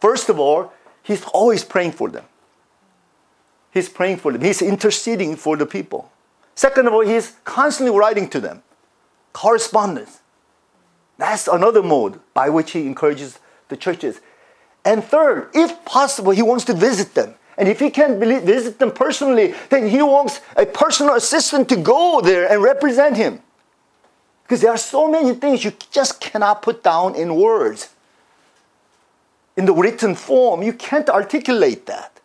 First 0.00 0.28
of 0.28 0.38
all, 0.38 0.72
he's 1.02 1.24
always 1.26 1.62
praying 1.62 1.92
for 1.92 2.08
them. 2.08 2.24
He's 3.72 3.88
praying 3.88 4.16
for 4.16 4.32
them. 4.32 4.40
He's 4.40 4.62
interceding 4.62 5.36
for 5.36 5.56
the 5.56 5.66
people. 5.66 6.10
Second 6.54 6.88
of 6.88 6.94
all, 6.94 7.06
he's 7.06 7.36
constantly 7.44 7.96
writing 7.96 8.28
to 8.30 8.40
them. 8.40 8.62
Correspondence. 9.32 10.19
That's 11.20 11.48
another 11.48 11.82
mode 11.82 12.18
by 12.32 12.48
which 12.48 12.70
he 12.70 12.86
encourages 12.86 13.38
the 13.68 13.76
churches. 13.76 14.22
And 14.86 15.04
third, 15.04 15.50
if 15.52 15.84
possible, 15.84 16.32
he 16.32 16.40
wants 16.40 16.64
to 16.64 16.72
visit 16.72 17.14
them. 17.14 17.34
And 17.58 17.68
if 17.68 17.78
he 17.78 17.90
can't 17.90 18.18
visit 18.18 18.78
them 18.78 18.90
personally, 18.90 19.54
then 19.68 19.86
he 19.86 20.00
wants 20.00 20.40
a 20.56 20.64
personal 20.64 21.14
assistant 21.14 21.68
to 21.68 21.76
go 21.76 22.22
there 22.22 22.50
and 22.50 22.62
represent 22.62 23.18
him. 23.18 23.42
Because 24.44 24.62
there 24.62 24.70
are 24.70 24.78
so 24.78 25.10
many 25.10 25.34
things 25.34 25.62
you 25.62 25.74
just 25.90 26.22
cannot 26.22 26.62
put 26.62 26.82
down 26.82 27.14
in 27.14 27.36
words. 27.36 27.90
In 29.58 29.66
the 29.66 29.74
written 29.74 30.14
form, 30.14 30.62
you 30.62 30.72
can't 30.72 31.10
articulate 31.10 31.84
that. 31.84 32.18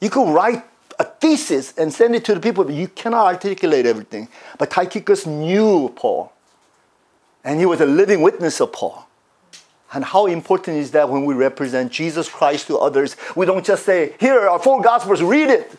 You 0.00 0.08
could 0.08 0.32
write 0.32 0.64
a 0.98 1.04
thesis 1.04 1.74
and 1.76 1.92
send 1.92 2.14
it 2.14 2.24
to 2.24 2.34
the 2.34 2.40
people, 2.40 2.64
but 2.64 2.72
you 2.72 2.88
cannot 2.88 3.26
articulate 3.26 3.84
everything. 3.84 4.28
But 4.56 4.70
Tychicus 4.70 5.26
knew 5.26 5.90
Paul, 5.94 6.32
and 7.44 7.58
he 7.58 7.66
was 7.66 7.80
a 7.80 7.86
living 7.86 8.22
witness 8.22 8.60
of 8.60 8.72
Paul. 8.72 9.06
And 9.92 10.04
how 10.04 10.26
important 10.26 10.78
is 10.78 10.92
that 10.92 11.08
when 11.08 11.24
we 11.24 11.34
represent 11.34 11.92
Jesus 11.92 12.28
Christ 12.28 12.66
to 12.68 12.78
others? 12.78 13.16
We 13.36 13.44
don't 13.44 13.64
just 13.64 13.84
say, 13.84 14.14
Here 14.18 14.48
are 14.48 14.58
four 14.58 14.80
Gospels, 14.80 15.22
read 15.22 15.50
it, 15.50 15.70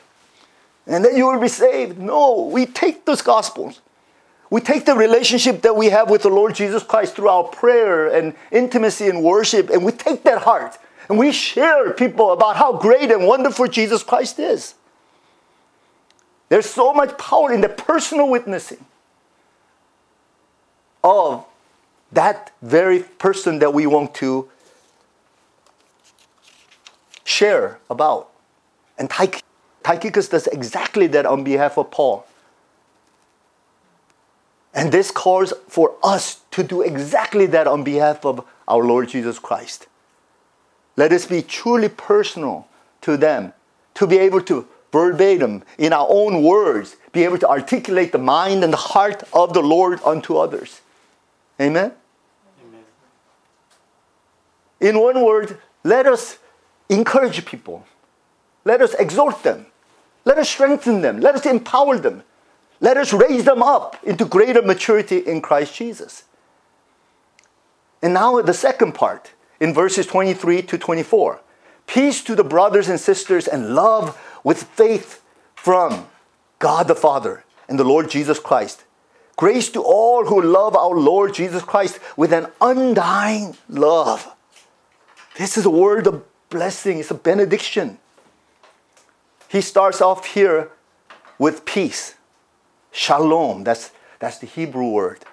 and 0.85 1.03
then 1.03 1.15
you 1.15 1.25
will 1.25 1.39
be 1.39 1.47
saved. 1.47 1.97
No, 1.97 2.49
we 2.51 2.65
take 2.65 3.05
those 3.05 3.21
Gospels. 3.21 3.81
We 4.49 4.61
take 4.61 4.85
the 4.85 4.93
relationship 4.93 5.63
that 5.63 5.75
we 5.75 5.87
have 5.87 6.11
with 6.11 6.21
the 6.21 6.29
Lord 6.29 6.53
Jesus 6.53 6.83
Christ 6.83 7.15
through 7.15 7.29
our 7.29 7.45
prayer 7.45 8.07
and 8.07 8.35
intimacy 8.51 9.09
and 9.09 9.23
worship, 9.23 9.71
and 9.71 9.83
we 9.83 9.91
take 9.91 10.23
that 10.23 10.43
heart 10.43 10.77
and 11.09 11.17
we 11.17 11.31
share 11.31 11.91
people 11.91 12.31
about 12.31 12.55
how 12.55 12.77
great 12.77 13.11
and 13.11 13.27
wonderful 13.27 13.67
Jesus 13.67 14.03
Christ 14.03 14.39
is. 14.39 14.75
There's 16.49 16.69
so 16.69 16.93
much 16.93 17.17
power 17.17 17.51
in 17.51 17.61
the 17.61 17.69
personal 17.69 18.29
witnessing 18.29 18.85
of 21.03 21.45
that 22.13 22.51
very 22.61 22.99
person 22.99 23.59
that 23.59 23.73
we 23.73 23.85
want 23.85 24.13
to 24.15 24.49
share 27.23 27.79
about. 27.89 28.29
And 28.97 29.09
Tychicus 29.09 30.29
does 30.29 30.47
exactly 30.47 31.07
that 31.07 31.25
on 31.25 31.43
behalf 31.43 31.77
of 31.77 31.91
Paul. 31.91 32.25
And 34.73 34.91
this 34.91 35.11
calls 35.11 35.53
for 35.67 35.95
us 36.03 36.41
to 36.51 36.63
do 36.63 36.81
exactly 36.81 37.45
that 37.47 37.67
on 37.67 37.83
behalf 37.83 38.25
of 38.25 38.45
our 38.67 38.83
Lord 38.83 39.09
Jesus 39.09 39.39
Christ. 39.39 39.87
Let 40.95 41.11
us 41.11 41.25
be 41.25 41.41
truly 41.41 41.89
personal 41.89 42.67
to 43.01 43.17
them, 43.17 43.53
to 43.95 44.07
be 44.07 44.17
able 44.17 44.41
to 44.41 44.67
verbatim, 44.91 45.63
in 45.79 45.91
our 45.91 46.05
own 46.07 46.43
words, 46.43 46.95
be 47.11 47.23
able 47.23 47.39
to 47.39 47.49
articulate 47.49 48.11
the 48.11 48.19
mind 48.19 48.63
and 48.63 48.71
the 48.71 48.77
heart 48.77 49.23
of 49.33 49.53
the 49.53 49.61
Lord 49.61 49.99
unto 50.05 50.37
others. 50.37 50.81
Amen? 51.59 51.93
In 54.83 54.99
one 54.99 55.23
word, 55.23 55.59
let 55.85 56.05
us 56.05 56.39
encourage 56.89 57.45
people. 57.45 57.85
Let 58.65 58.81
us 58.81 58.93
exhort 58.95 59.41
them. 59.41 59.67
Let 60.25 60.37
us 60.37 60.49
strengthen 60.49 60.99
them. 60.99 61.21
Let 61.21 61.35
us 61.35 61.45
empower 61.45 61.97
them. 61.97 62.23
Let 62.81 62.97
us 62.97 63.13
raise 63.13 63.45
them 63.45 63.63
up 63.63 63.95
into 64.03 64.25
greater 64.25 64.61
maturity 64.61 65.19
in 65.19 65.41
Christ 65.41 65.73
Jesus. 65.73 66.23
And 68.01 68.13
now, 68.13 68.41
the 68.41 68.53
second 68.53 68.91
part 68.93 69.31
in 69.61 69.73
verses 69.73 70.05
23 70.05 70.61
to 70.63 70.77
24. 70.77 71.39
Peace 71.87 72.21
to 72.21 72.35
the 72.35 72.43
brothers 72.43 72.89
and 72.89 72.99
sisters 72.99 73.47
and 73.47 73.73
love 73.75 74.19
with 74.43 74.63
faith 74.63 75.23
from 75.55 76.07
God 76.59 76.89
the 76.89 76.95
Father 76.95 77.45
and 77.69 77.79
the 77.79 77.85
Lord 77.85 78.09
Jesus 78.09 78.37
Christ. 78.37 78.83
Grace 79.37 79.69
to 79.69 79.81
all 79.81 80.25
who 80.25 80.41
love 80.41 80.75
our 80.75 80.97
Lord 80.97 81.33
Jesus 81.33 81.63
Christ 81.63 81.99
with 82.17 82.33
an 82.33 82.47
undying 82.59 83.55
love. 83.69 84.29
This 85.35 85.57
is 85.57 85.65
a 85.65 85.69
word 85.69 86.07
of 86.07 86.23
blessing, 86.49 86.99
it's 86.99 87.11
a 87.11 87.15
benediction. 87.15 87.97
He 89.47 89.61
starts 89.61 90.01
off 90.01 90.25
here 90.25 90.71
with 91.39 91.65
peace. 91.65 92.15
Shalom, 92.91 93.63
that's, 93.63 93.91
that's 94.19 94.37
the 94.39 94.47
Hebrew 94.47 94.89
word. 94.89 95.25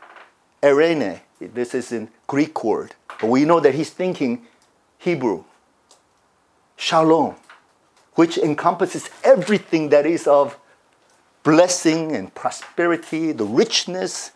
Eirene, 0.63 1.21
this 1.41 1.75
is 1.75 1.93
in 1.93 2.09
Greek 2.27 2.65
word. 2.65 2.95
But 3.21 3.29
we 3.29 3.45
know 3.45 3.61
that 3.61 3.75
he's 3.75 3.91
thinking 3.91 4.47
Hebrew. 4.99 5.45
Shalom, 6.77 7.37
which 8.15 8.39
encompasses 8.39 9.11
everything 9.23 9.91
that 9.91 10.07
is 10.07 10.27
of 10.27 10.59
blessing 11.43 12.13
and 12.13 12.35
prosperity, 12.35 13.33
the 13.33 13.45
richness, 13.45 14.33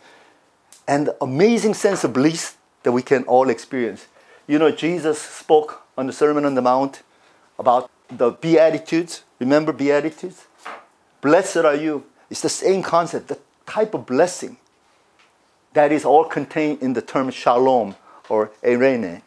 and 0.86 1.06
the 1.06 1.16
amazing 1.22 1.74
sense 1.74 2.04
of 2.04 2.12
bliss 2.12 2.56
that 2.82 2.92
we 2.92 3.02
can 3.02 3.24
all 3.24 3.48
experience. 3.48 4.06
You 4.46 4.58
know, 4.58 4.70
Jesus 4.70 5.20
spoke 5.20 5.82
on 5.96 6.06
the 6.06 6.12
Sermon 6.12 6.44
on 6.44 6.54
the 6.54 6.62
Mount 6.62 7.02
about 7.58 7.90
the 8.08 8.30
Beatitudes. 8.30 9.22
Remember 9.38 9.72
Beatitudes? 9.72 10.46
Blessed 11.20 11.58
are 11.58 11.74
you. 11.74 12.04
It's 12.28 12.42
the 12.42 12.48
same 12.48 12.82
concept, 12.82 13.28
the 13.28 13.38
type 13.66 13.94
of 13.94 14.04
blessing 14.06 14.58
that 15.72 15.92
is 15.92 16.04
all 16.04 16.24
contained 16.24 16.82
in 16.82 16.92
the 16.92 17.02
term 17.02 17.30
shalom 17.30 17.96
or 18.28 18.50
eirene. 18.62 19.22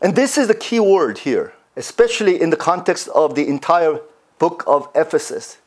And 0.00 0.14
this 0.14 0.36
is 0.36 0.48
the 0.48 0.54
key 0.54 0.80
word 0.80 1.18
here, 1.18 1.54
especially 1.76 2.40
in 2.40 2.50
the 2.50 2.56
context 2.56 3.08
of 3.08 3.34
the 3.34 3.48
entire 3.48 4.00
book 4.38 4.64
of 4.66 4.88
Ephesus, 4.94 5.58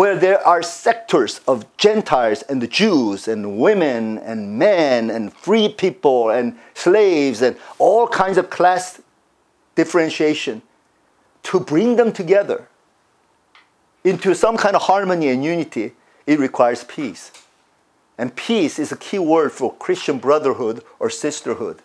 where 0.00 0.16
there 0.16 0.40
are 0.48 0.62
sectors 0.62 1.42
of 1.46 1.66
Gentiles 1.76 2.40
and 2.48 2.62
the 2.62 2.66
Jews 2.66 3.28
and 3.28 3.58
women 3.58 4.16
and 4.16 4.58
men 4.58 5.10
and 5.10 5.30
free 5.30 5.68
people 5.68 6.30
and 6.30 6.56
slaves 6.72 7.42
and 7.42 7.54
all 7.78 8.08
kinds 8.08 8.38
of 8.38 8.48
class 8.48 9.02
differentiation 9.74 10.62
to 11.42 11.60
bring 11.60 11.96
them 11.96 12.14
together 12.14 12.66
into 14.02 14.34
some 14.34 14.56
kind 14.56 14.74
of 14.74 14.80
harmony 14.80 15.28
and 15.28 15.44
unity, 15.44 15.92
it 16.26 16.38
requires 16.38 16.82
peace. 16.82 17.30
And 18.16 18.34
peace 18.34 18.78
is 18.78 18.90
a 18.92 18.96
key 18.96 19.18
word 19.18 19.52
for 19.52 19.74
Christian 19.74 20.18
brotherhood 20.18 20.82
or 20.98 21.10
sisterhood. 21.10 21.82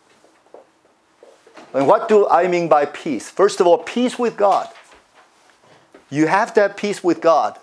And 1.73 1.86
what 1.86 2.08
do 2.08 2.30
I 2.30 2.47
mean 2.47 2.69
by 2.69 2.86
peace? 2.86 3.30
First 3.30 3.60
of 3.60 3.67
all, 3.67 3.80
peace 3.80 4.17
with 4.17 4.38
God. 4.38 4.69
You 6.10 6.28
have 6.28 6.54
to 6.54 6.62
have 6.62 6.78
peace 6.78 7.04
with 7.04 7.19
God. 7.19 7.60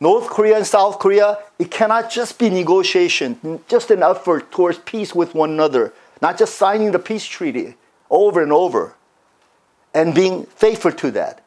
North 0.00 0.28
Korea 0.28 0.56
and 0.56 0.66
South 0.66 0.98
Korea, 0.98 1.38
it 1.58 1.70
cannot 1.70 2.10
just 2.10 2.38
be 2.38 2.50
negotiation, 2.50 3.60
just 3.68 3.90
an 3.90 4.02
effort 4.02 4.50
towards 4.50 4.78
peace 4.78 5.14
with 5.14 5.34
one 5.34 5.50
another, 5.50 5.92
not 6.20 6.38
just 6.38 6.56
signing 6.56 6.92
the 6.92 6.98
peace 6.98 7.24
treaty 7.24 7.74
over 8.10 8.42
and 8.42 8.52
over 8.52 8.94
and 9.94 10.14
being 10.14 10.44
faithful 10.46 10.92
to 10.92 11.10
that. 11.12 11.42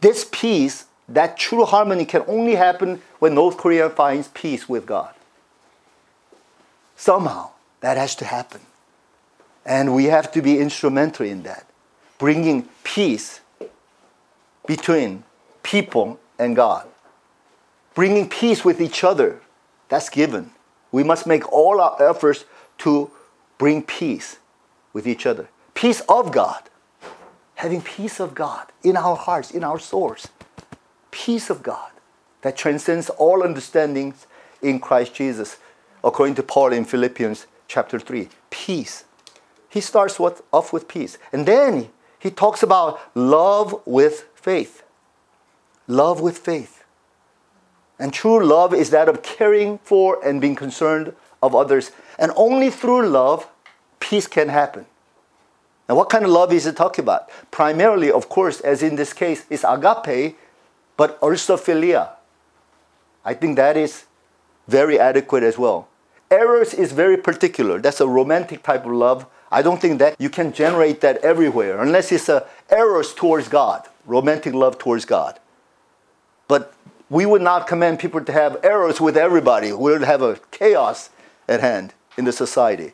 This 0.00 0.26
peace 0.30 0.86
that 1.08 1.36
true 1.36 1.64
harmony 1.64 2.04
can 2.04 2.24
only 2.26 2.54
happen 2.54 3.02
when 3.18 3.34
North 3.34 3.56
Korea 3.56 3.90
finds 3.90 4.28
peace 4.28 4.68
with 4.68 4.86
God. 4.86 5.14
Somehow 6.96 7.50
that 7.80 7.96
has 7.96 8.14
to 8.16 8.24
happen. 8.24 8.60
And 9.66 9.94
we 9.94 10.04
have 10.04 10.30
to 10.32 10.42
be 10.42 10.58
instrumental 10.58 11.26
in 11.26 11.42
that, 11.42 11.66
bringing 12.18 12.68
peace 12.82 13.40
between 14.66 15.24
people 15.62 16.18
and 16.38 16.54
God. 16.54 16.86
Bringing 17.94 18.28
peace 18.28 18.64
with 18.64 18.80
each 18.80 19.04
other, 19.04 19.40
that's 19.88 20.08
given. 20.08 20.50
We 20.92 21.04
must 21.04 21.26
make 21.26 21.50
all 21.52 21.80
our 21.80 22.00
efforts 22.02 22.44
to 22.78 23.10
bring 23.58 23.82
peace 23.82 24.38
with 24.92 25.06
each 25.06 25.26
other. 25.26 25.48
Peace 25.74 26.00
of 26.08 26.32
God. 26.32 26.62
Having 27.56 27.82
peace 27.82 28.20
of 28.20 28.34
God 28.34 28.66
in 28.82 28.96
our 28.96 29.16
hearts, 29.16 29.50
in 29.50 29.62
our 29.62 29.78
souls 29.78 30.28
peace 31.14 31.48
of 31.48 31.62
God 31.62 31.92
that 32.42 32.56
transcends 32.56 33.08
all 33.08 33.44
understandings 33.44 34.26
in 34.60 34.80
Christ 34.80 35.14
Jesus, 35.14 35.58
according 36.02 36.34
to 36.34 36.42
Paul 36.42 36.72
in 36.72 36.84
Philippians 36.84 37.46
chapter 37.68 38.00
3. 38.00 38.28
Peace. 38.50 39.04
He 39.68 39.80
starts 39.80 40.18
with, 40.18 40.42
off 40.52 40.72
with 40.72 40.88
peace. 40.88 41.16
And 41.32 41.46
then 41.46 41.88
he 42.18 42.30
talks 42.30 42.64
about 42.64 43.00
love 43.14 43.80
with 43.86 44.26
faith. 44.34 44.82
Love 45.86 46.20
with 46.20 46.36
faith. 46.36 46.83
And 47.98 48.12
true 48.12 48.44
love 48.44 48.74
is 48.74 48.90
that 48.90 49.08
of 49.08 49.22
caring 49.22 49.78
for 49.78 50.24
and 50.24 50.40
being 50.40 50.56
concerned 50.56 51.14
of 51.42 51.54
others. 51.54 51.92
And 52.18 52.32
only 52.36 52.70
through 52.70 53.08
love, 53.08 53.48
peace 54.00 54.26
can 54.26 54.48
happen. 54.48 54.86
Now, 55.88 55.96
what 55.96 56.08
kind 56.08 56.24
of 56.24 56.30
love 56.30 56.52
is 56.52 56.66
it 56.66 56.76
talking 56.76 57.04
about? 57.04 57.28
Primarily, 57.50 58.10
of 58.10 58.28
course, 58.28 58.60
as 58.60 58.82
in 58.82 58.96
this 58.96 59.12
case, 59.12 59.44
is 59.50 59.64
agape, 59.68 60.36
but 60.96 61.18
also 61.20 61.56
philia. 61.56 62.10
I 63.24 63.34
think 63.34 63.56
that 63.56 63.76
is 63.76 64.04
very 64.66 64.98
adequate 64.98 65.42
as 65.42 65.58
well. 65.58 65.88
Eros 66.30 66.72
is 66.74 66.92
very 66.92 67.16
particular. 67.16 67.78
That's 67.78 68.00
a 68.00 68.08
romantic 68.08 68.62
type 68.62 68.86
of 68.86 68.92
love, 68.92 69.26
I 69.54 69.62
don't 69.62 69.80
think 69.80 70.00
that 70.00 70.20
you 70.20 70.30
can 70.30 70.52
generate 70.52 71.00
that 71.02 71.18
everywhere 71.18 71.80
unless 71.80 72.10
it's 72.10 72.28
a 72.28 72.44
eros 72.72 73.14
towards 73.14 73.46
God, 73.46 73.86
romantic 74.04 74.52
love 74.52 74.78
towards 74.78 75.04
God. 75.04 75.38
But 76.48 76.74
we 77.10 77.26
would 77.26 77.42
not 77.42 77.66
command 77.66 77.98
people 77.98 78.24
to 78.24 78.32
have 78.32 78.64
eros 78.64 79.00
with 79.00 79.16
everybody. 79.16 79.72
We 79.72 79.92
would 79.92 80.02
have 80.02 80.22
a 80.22 80.40
chaos 80.50 81.10
at 81.48 81.60
hand 81.60 81.94
in 82.16 82.24
the 82.24 82.32
society. 82.32 82.92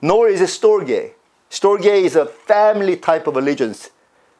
Nor 0.00 0.28
is 0.28 0.40
it 0.40 0.48
storge. 0.48 1.12
Storge 1.50 1.84
is 1.84 2.16
a 2.16 2.26
family 2.26 2.96
type 2.96 3.26
of 3.26 3.36
allegiance. 3.36 3.90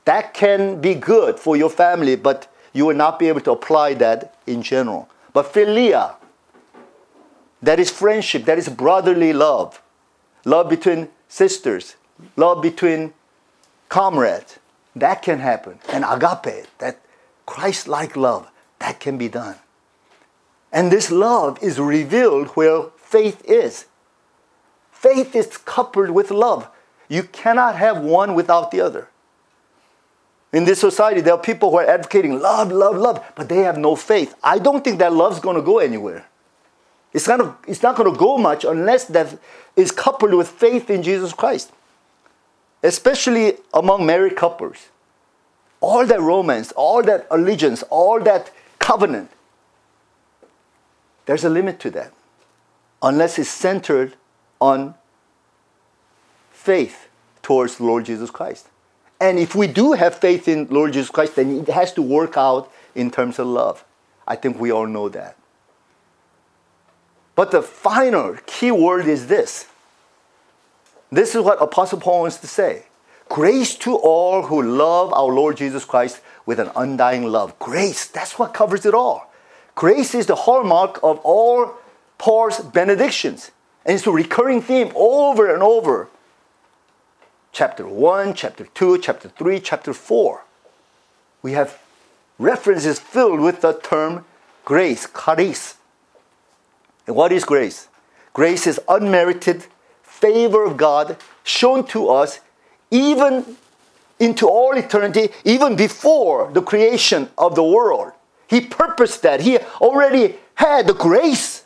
That 0.04 0.34
can 0.34 0.80
be 0.80 0.94
good 0.94 1.38
for 1.38 1.56
your 1.56 1.70
family, 1.70 2.16
but 2.16 2.52
you 2.72 2.86
will 2.86 2.96
not 2.96 3.18
be 3.18 3.28
able 3.28 3.42
to 3.42 3.52
apply 3.52 3.94
that 3.94 4.34
in 4.46 4.62
general. 4.62 5.08
But 5.32 5.52
philia, 5.52 6.16
that 7.62 7.78
is 7.78 7.90
friendship, 7.90 8.44
that 8.46 8.58
is 8.58 8.68
brotherly 8.68 9.32
love. 9.32 9.80
Love 10.44 10.68
between 10.68 11.08
sisters, 11.28 11.96
love 12.36 12.60
between 12.60 13.12
comrades. 13.88 14.58
That 14.96 15.22
can 15.22 15.38
happen. 15.38 15.78
And 15.88 16.04
agape, 16.04 16.66
that 16.78 17.00
Christ 17.46 17.88
like 17.88 18.16
love, 18.16 18.50
that 18.82 18.98
can 18.98 19.16
be 19.16 19.28
done. 19.28 19.56
And 20.72 20.90
this 20.90 21.10
love 21.10 21.62
is 21.62 21.78
revealed 21.78 22.48
where 22.48 22.84
faith 22.96 23.42
is. 23.44 23.86
Faith 24.90 25.36
is 25.36 25.56
coupled 25.56 26.10
with 26.10 26.30
love. 26.30 26.68
You 27.08 27.22
cannot 27.22 27.76
have 27.76 27.98
one 27.98 28.34
without 28.34 28.72
the 28.72 28.80
other. 28.80 29.08
In 30.52 30.64
this 30.64 30.80
society, 30.80 31.20
there 31.20 31.34
are 31.34 31.40
people 31.40 31.70
who 31.70 31.78
are 31.78 31.86
advocating 31.86 32.40
love, 32.40 32.72
love, 32.72 32.96
love, 32.96 33.24
but 33.36 33.48
they 33.48 33.58
have 33.58 33.78
no 33.78 33.94
faith. 33.94 34.34
I 34.42 34.58
don't 34.58 34.82
think 34.82 34.98
that 34.98 35.12
love's 35.12 35.40
going 35.40 35.56
to 35.56 35.62
go 35.62 35.78
anywhere. 35.78 36.26
It's, 37.12 37.26
gonna, 37.26 37.56
it's 37.68 37.82
not 37.82 37.94
going 37.94 38.12
to 38.12 38.18
go 38.18 38.36
much 38.36 38.64
unless 38.64 39.04
that 39.06 39.38
is 39.76 39.92
coupled 39.92 40.34
with 40.34 40.48
faith 40.48 40.90
in 40.90 41.02
Jesus 41.02 41.32
Christ, 41.32 41.70
especially 42.82 43.58
among 43.72 44.04
married 44.06 44.36
couples. 44.36 44.88
All 45.80 46.06
that 46.06 46.20
romance, 46.20 46.72
all 46.72 47.02
that 47.02 47.26
allegiance, 47.30 47.82
all 47.84 48.20
that 48.20 48.50
covenant, 48.82 49.30
there's 51.26 51.44
a 51.44 51.50
limit 51.50 51.80
to 51.80 51.90
that 51.90 52.12
unless 53.02 53.38
it's 53.38 53.48
centered 53.48 54.14
on 54.60 54.94
faith 56.50 57.08
towards 57.42 57.76
the 57.76 57.84
Lord 57.84 58.04
Jesus 58.04 58.30
Christ. 58.30 58.68
And 59.20 59.38
if 59.38 59.54
we 59.54 59.66
do 59.66 59.92
have 59.92 60.14
faith 60.16 60.48
in 60.48 60.66
Lord 60.68 60.92
Jesus 60.92 61.10
Christ, 61.10 61.36
then 61.36 61.60
it 61.60 61.68
has 61.68 61.92
to 61.94 62.02
work 62.02 62.36
out 62.36 62.70
in 62.94 63.10
terms 63.10 63.38
of 63.38 63.46
love. 63.46 63.84
I 64.26 64.36
think 64.36 64.58
we 64.58 64.70
all 64.70 64.86
know 64.86 65.08
that. 65.08 65.36
But 67.34 67.50
the 67.50 67.62
final 67.62 68.36
key 68.46 68.70
word 68.70 69.06
is 69.06 69.26
this. 69.26 69.66
This 71.10 71.34
is 71.34 71.42
what 71.42 71.62
Apostle 71.62 72.00
Paul 72.00 72.22
wants 72.22 72.38
to 72.38 72.46
say. 72.46 72.84
Grace 73.28 73.76
to 73.76 73.96
all 73.96 74.42
who 74.42 74.62
love 74.62 75.12
our 75.12 75.32
Lord 75.32 75.56
Jesus 75.56 75.84
Christ 75.84 76.20
with 76.46 76.58
an 76.58 76.70
undying 76.76 77.24
love. 77.24 77.58
Grace, 77.58 78.06
that's 78.06 78.38
what 78.38 78.54
covers 78.54 78.84
it 78.84 78.94
all. 78.94 79.32
Grace 79.74 80.14
is 80.14 80.26
the 80.26 80.34
hallmark 80.34 80.98
of 81.02 81.18
all 81.20 81.74
Paul's 82.18 82.60
benedictions. 82.60 83.50
And 83.84 83.96
it's 83.96 84.06
a 84.06 84.10
recurring 84.10 84.62
theme 84.62 84.92
over 84.94 85.52
and 85.52 85.62
over 85.62 86.08
chapter 87.52 87.86
1, 87.86 88.34
chapter 88.34 88.66
2, 88.66 88.98
chapter 88.98 89.28
3, 89.28 89.60
chapter 89.60 89.92
4. 89.92 90.44
We 91.42 91.52
have 91.52 91.80
references 92.38 92.98
filled 92.98 93.40
with 93.40 93.60
the 93.60 93.74
term 93.74 94.24
grace, 94.64 95.06
charis. 95.06 95.76
And 97.06 97.16
what 97.16 97.32
is 97.32 97.44
grace? 97.44 97.88
Grace 98.32 98.66
is 98.66 98.80
unmerited 98.88 99.66
favor 100.02 100.64
of 100.64 100.76
God 100.76 101.16
shown 101.44 101.84
to 101.88 102.08
us 102.08 102.40
even 102.90 103.56
into 104.22 104.48
all 104.48 104.76
eternity, 104.76 105.30
even 105.44 105.74
before 105.76 106.50
the 106.52 106.62
creation 106.62 107.28
of 107.36 107.54
the 107.54 107.64
world. 107.64 108.12
He 108.46 108.60
purposed 108.60 109.22
that. 109.22 109.40
He 109.40 109.58
already 109.80 110.36
had 110.54 110.86
the 110.86 110.94
grace 110.94 111.64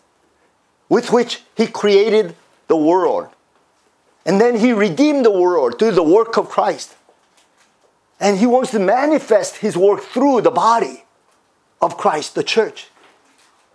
with 0.88 1.12
which 1.12 1.42
He 1.54 1.66
created 1.66 2.34
the 2.68 2.76
world. 2.76 3.28
And 4.26 4.40
then 4.40 4.58
he 4.58 4.72
redeemed 4.72 5.24
the 5.24 5.30
world 5.30 5.78
through 5.78 5.92
the 5.92 6.02
work 6.02 6.36
of 6.36 6.48
Christ. 6.48 6.96
And 8.18 8.38
he 8.38 8.46
wants 8.46 8.72
to 8.72 8.80
manifest 8.80 9.58
his 9.58 9.76
work 9.76 10.02
through 10.02 10.40
the 10.40 10.50
body 10.50 11.04
of 11.80 11.96
Christ, 11.96 12.34
the 12.34 12.42
church. 12.42 12.88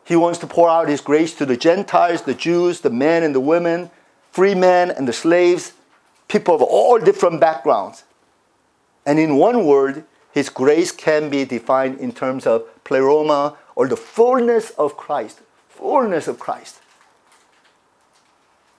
He 0.04 0.18
wants 0.18 0.40
to 0.40 0.48
pour 0.48 0.70
out 0.70 0.90
his 0.90 1.00
grace 1.00 1.34
to 1.36 1.46
the 1.46 1.56
Gentiles, 1.56 2.24
the 2.24 2.34
Jews, 2.34 2.82
the 2.82 2.90
men 2.90 3.24
and 3.24 3.34
the 3.34 3.40
women, 3.40 3.92
free 4.32 4.56
men 4.56 4.92
and 4.92 5.08
the 5.08 5.14
slaves, 5.14 5.72
people 6.28 6.56
of 6.56 6.62
all 6.62 7.00
different 7.00 7.40
backgrounds. 7.40 8.04
And 9.06 9.20
in 9.20 9.38
one 9.38 9.66
word, 9.66 10.06
his 10.32 10.50
grace 10.50 10.92
can 10.92 11.30
be 11.30 11.46
defined 11.46 12.00
in 12.00 12.12
terms 12.12 12.46
of 12.46 12.66
pleroma 12.84 13.58
or 13.76 13.88
the 13.88 13.98
fullness 13.98 14.70
of 14.72 14.96
Christ. 14.96 15.42
Fullness 15.70 16.28
of 16.28 16.40
Christ. 16.40 16.80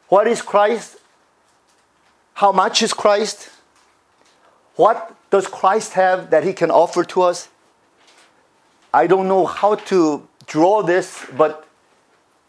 What 0.09 0.27
is 0.27 0.43
Christ? 0.43 0.97
How 2.35 2.53
much 2.53 2.83
is 2.83 2.93
Christ? 2.93 3.51
What 4.77 5.15
does 5.31 5.47
Christ 5.47 5.95
have 5.95 6.31
that 6.31 6.45
he 6.45 6.53
can 6.53 6.71
offer 6.71 7.05
to 7.05 7.23
us? 7.23 7.49
I 8.95 9.07
don't 9.07 9.29
know 9.29 9.47
how 9.47 9.77
to 9.77 10.29
draw 10.47 10.83
this, 10.83 11.27
but 11.37 11.67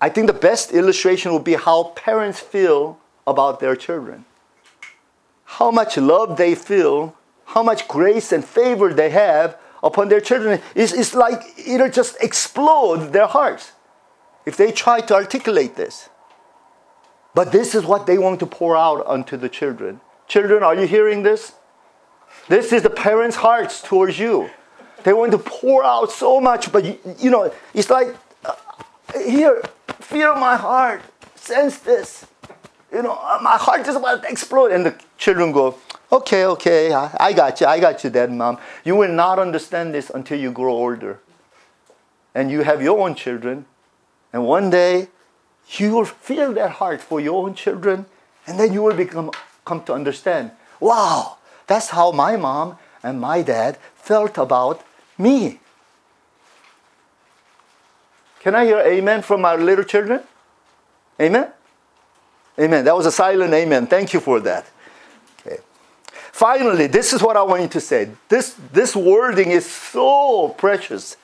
I 0.02 0.10
think 0.10 0.28
the 0.28 0.34
best 0.34 0.74
illustration 0.74 1.32
would 1.34 1.44
be 1.44 1.54
how 1.54 1.86
parents 1.96 2.40
feel 2.40 3.00
about 3.26 3.60
their 3.60 3.76
children. 3.76 4.26
How 5.46 5.72
much 5.72 5.96
love 5.98 6.36
they 6.36 6.56
feel, 6.56 7.16
how 7.54 7.62
much 7.62 7.88
grace 7.88 8.32
and 8.32 8.44
favor 8.44 8.94
they 8.94 9.12
have 9.12 9.58
upon 9.84 10.10
their 10.10 10.20
children. 10.20 10.60
It's, 10.74 10.92
it's 10.92 11.14
like 11.14 11.42
it'll 11.58 11.90
just 11.90 12.18
explode 12.20 13.14
their 13.14 13.28
hearts 13.28 13.74
if 14.46 14.58
they 14.58 14.72
try 14.72 15.02
to 15.02 15.14
articulate 15.14 15.76
this. 15.76 16.10
But 17.36 17.52
this 17.52 17.76
is 17.76 17.86
what 17.86 18.08
they 18.08 18.18
want 18.18 18.40
to 18.40 18.48
pour 18.48 18.76
out 18.76 19.06
onto 19.06 19.38
the 19.38 19.50
children. 19.50 20.02
Children, 20.28 20.64
are 20.64 20.76
you 20.76 20.88
hearing 20.88 21.22
this? 21.22 21.54
This 22.50 22.74
is 22.74 22.82
the 22.82 22.90
parents' 22.90 23.36
hearts 23.36 23.82
towards 23.82 24.18
you. 24.18 24.50
They 25.04 25.14
want 25.14 25.32
to 25.32 25.38
pour 25.38 25.84
out 25.84 26.12
so 26.12 26.42
much, 26.42 26.72
but 26.72 26.84
you, 26.84 26.98
you 27.20 27.30
know, 27.30 27.54
it's 27.74 27.90
like, 27.90 28.16
uh, 28.46 28.56
here, 29.16 29.62
feel 30.00 30.36
my 30.36 30.56
heart, 30.56 31.02
sense 31.36 31.78
this. 31.80 32.26
You 32.92 33.04
know, 33.04 33.16
my 33.42 33.58
heart 33.58 33.88
is 33.88 33.96
about 33.96 34.24
to 34.24 34.30
explode. 34.30 34.72
And 34.72 34.86
the 34.86 34.96
children 35.18 35.52
go, 35.52 35.78
okay, 36.12 36.46
okay, 36.46 36.94
I, 36.94 37.34
got 37.34 37.60
you, 37.62 37.68
I 37.68 37.80
got 37.80 38.04
you, 38.04 38.10
dad, 38.10 38.32
mom. 38.32 38.58
You 38.84 38.96
will 38.96 39.12
not 39.12 39.40
understand 39.40 39.94
this 39.94 40.10
until 40.10 40.40
you 40.40 40.52
grow 40.52 40.74
older. 40.74 41.20
And 42.36 42.50
you 42.52 42.62
have 42.64 42.82
your 42.82 43.00
own 43.00 43.16
children. 43.16 43.66
And 44.32 44.46
one 44.46 44.70
day, 44.70 45.10
you 45.68 45.92
will 45.92 46.06
feel 46.06 46.54
that 46.54 46.72
heart 46.72 47.02
for 47.02 47.20
your 47.20 47.46
own 47.46 47.56
children, 47.56 48.06
and 48.46 48.60
then 48.60 48.74
you 48.74 48.82
will 48.82 48.96
become 48.96 49.32
come 49.66 49.84
to 49.84 49.94
understand. 49.94 50.52
Wow, 50.80 51.38
that's 51.68 51.90
how 51.90 52.12
my 52.12 52.36
mom 52.36 52.78
and 53.02 53.20
my 53.22 53.42
dad 53.42 53.78
felt 53.96 54.38
about 54.38 54.84
me. 55.18 55.60
Can 58.40 58.56
I 58.56 58.66
hear 58.66 58.80
amen 58.80 59.22
from 59.22 59.46
our 59.46 59.58
little 59.58 59.86
children? 59.86 60.22
Amen? 61.20 61.48
Amen. 62.60 62.84
That 62.84 62.96
was 62.96 63.06
a 63.06 63.12
silent 63.12 63.54
amen. 63.54 63.88
Thank 63.88 64.14
you 64.14 64.20
for 64.20 64.40
that. 64.42 64.66
Finally, 66.34 66.88
this 66.88 67.14
is 67.14 67.22
what 67.22 67.38
I 67.38 67.44
want 67.44 67.62
you 67.62 67.68
to 67.68 67.80
say. 67.80 68.10
This, 68.28 68.56
this 68.72 68.96
wording 68.96 69.52
is 69.52 69.70
so 69.70 70.50
precious. 70.58 71.16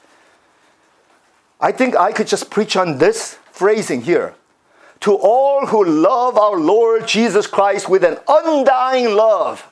I 1.60 1.72
think 1.72 1.95
I 1.95 2.12
could 2.12 2.28
just 2.28 2.52
preach 2.52 2.78
on 2.78 3.00
this 3.00 3.39
phrasing 3.52 4.04
here. 4.04 4.36
To 5.00 5.15
all 5.15 5.65
who 5.65 5.84
love 5.84 6.38
our 6.38 6.60
Lord 6.60 7.08
Jesus 7.08 7.48
Christ 7.48 7.89
with 7.89 8.04
an 8.04 8.19
undying 8.28 9.15
love. 9.15 9.67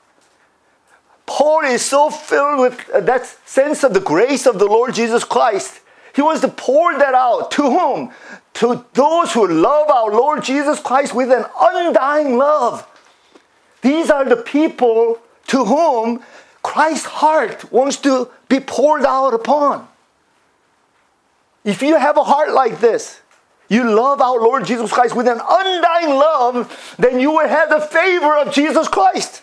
Paul 1.28 1.65
is 1.65 1.86
so 1.86 2.10
filled 2.10 2.60
with 2.60 3.06
that 3.06 3.28
sense 3.45 3.84
of 3.84 3.93
the 3.93 4.00
grace 4.00 4.47
of 4.47 4.58
the 4.58 4.65
Lord 4.65 4.95
Jesus 4.95 5.23
Christ. 5.23 5.82
He 6.15 6.23
wants 6.23 6.41
to 6.41 6.47
pour 6.47 6.97
that 6.97 7.13
out. 7.13 7.52
To 7.52 7.62
whom? 7.62 8.12
To 8.56 8.84
those 8.93 9.34
who 9.34 9.47
love 9.47 9.91
our 9.91 10.10
Lord 10.10 10.43
Jesus 10.43 10.80
Christ 10.80 11.13
with 11.13 11.32
an 11.32 11.45
undying 11.62 12.39
love. 12.39 12.88
These 13.84 14.10
are 14.10 14.26
the 14.26 14.38
people 14.38 15.21
to 15.48 15.66
whom 15.66 16.24
Christ's 16.64 17.06
heart 17.06 17.72
wants 17.72 17.98
to 17.98 18.30
be 18.50 18.60
poured 18.60 19.06
out 19.06 19.34
upon. 19.34 19.88
If 21.64 21.82
you 21.82 21.98
have 21.98 22.18
a 22.18 22.24
heart 22.24 22.52
like 22.52 22.80
this, 22.80 23.22
you 23.70 23.84
love 23.84 24.22
our 24.22 24.40
Lord 24.40 24.66
Jesus 24.66 24.92
Christ 24.92 25.16
with 25.16 25.28
an 25.28 25.42
undying 25.50 26.10
love, 26.10 26.96
then 26.98 27.20
you 27.20 27.32
will 27.32 27.48
have 27.48 27.70
the 27.70 27.82
favor 27.82 28.38
of 28.38 28.54
Jesus 28.54 28.88
Christ. 28.88 29.42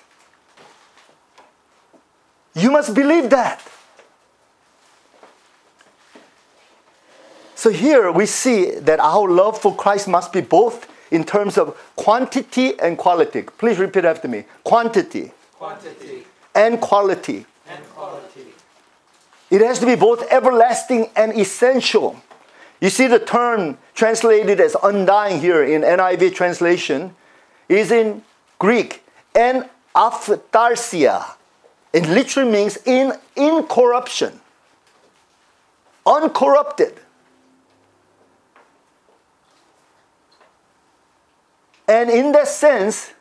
You 2.55 2.71
must 2.71 2.95
believe 2.95 3.31
that. 3.31 3.61
So 7.55 7.71
here 7.71 8.11
we 8.13 8.27
see 8.27 8.71
that 8.71 9.01
our 9.01 9.29
love 9.29 9.61
for 9.61 9.75
Christ 9.75 10.09
must 10.09 10.33
be 10.33 10.41
both 10.41 10.87
in 11.11 11.25
terms 11.25 11.57
of 11.59 11.77
quantity 11.97 12.79
and 12.79 12.99
quality. 12.99 13.43
Please 13.43 13.79
repeat 13.79 14.05
after 14.05 14.29
me. 14.29 14.45
Quantity. 14.65 15.33
Quantity 15.65 16.27
and 16.55 16.79
quality. 16.79 17.47
and 17.67 17.83
quality. 17.95 18.53
It 19.51 19.63
has 19.63 19.79
to 19.79 19.87
be 19.87 19.95
both 19.95 20.23
everlasting 20.31 21.09
and 21.17 21.33
essential. 21.33 22.21
You 22.83 22.91
see, 22.91 23.07
the 23.07 23.19
term 23.19 23.79
translated 23.95 24.61
as 24.61 24.77
undying 24.83 25.41
here 25.41 25.65
in 25.65 25.81
NIV 25.81 26.35
translation 26.35 27.17
is 27.67 27.91
in 27.91 28.23
Greek, 28.59 29.03
en 29.35 29.71
aphtharsia. 29.97 31.25
It 31.95 32.07
literally 32.09 32.53
means 32.53 32.77
in 32.85 33.15
incorruption, 33.35 34.39
uncorrupted. 36.05 36.93
And 41.89 42.11
in 42.11 42.33
that 42.33 42.49
sense, 42.49 43.14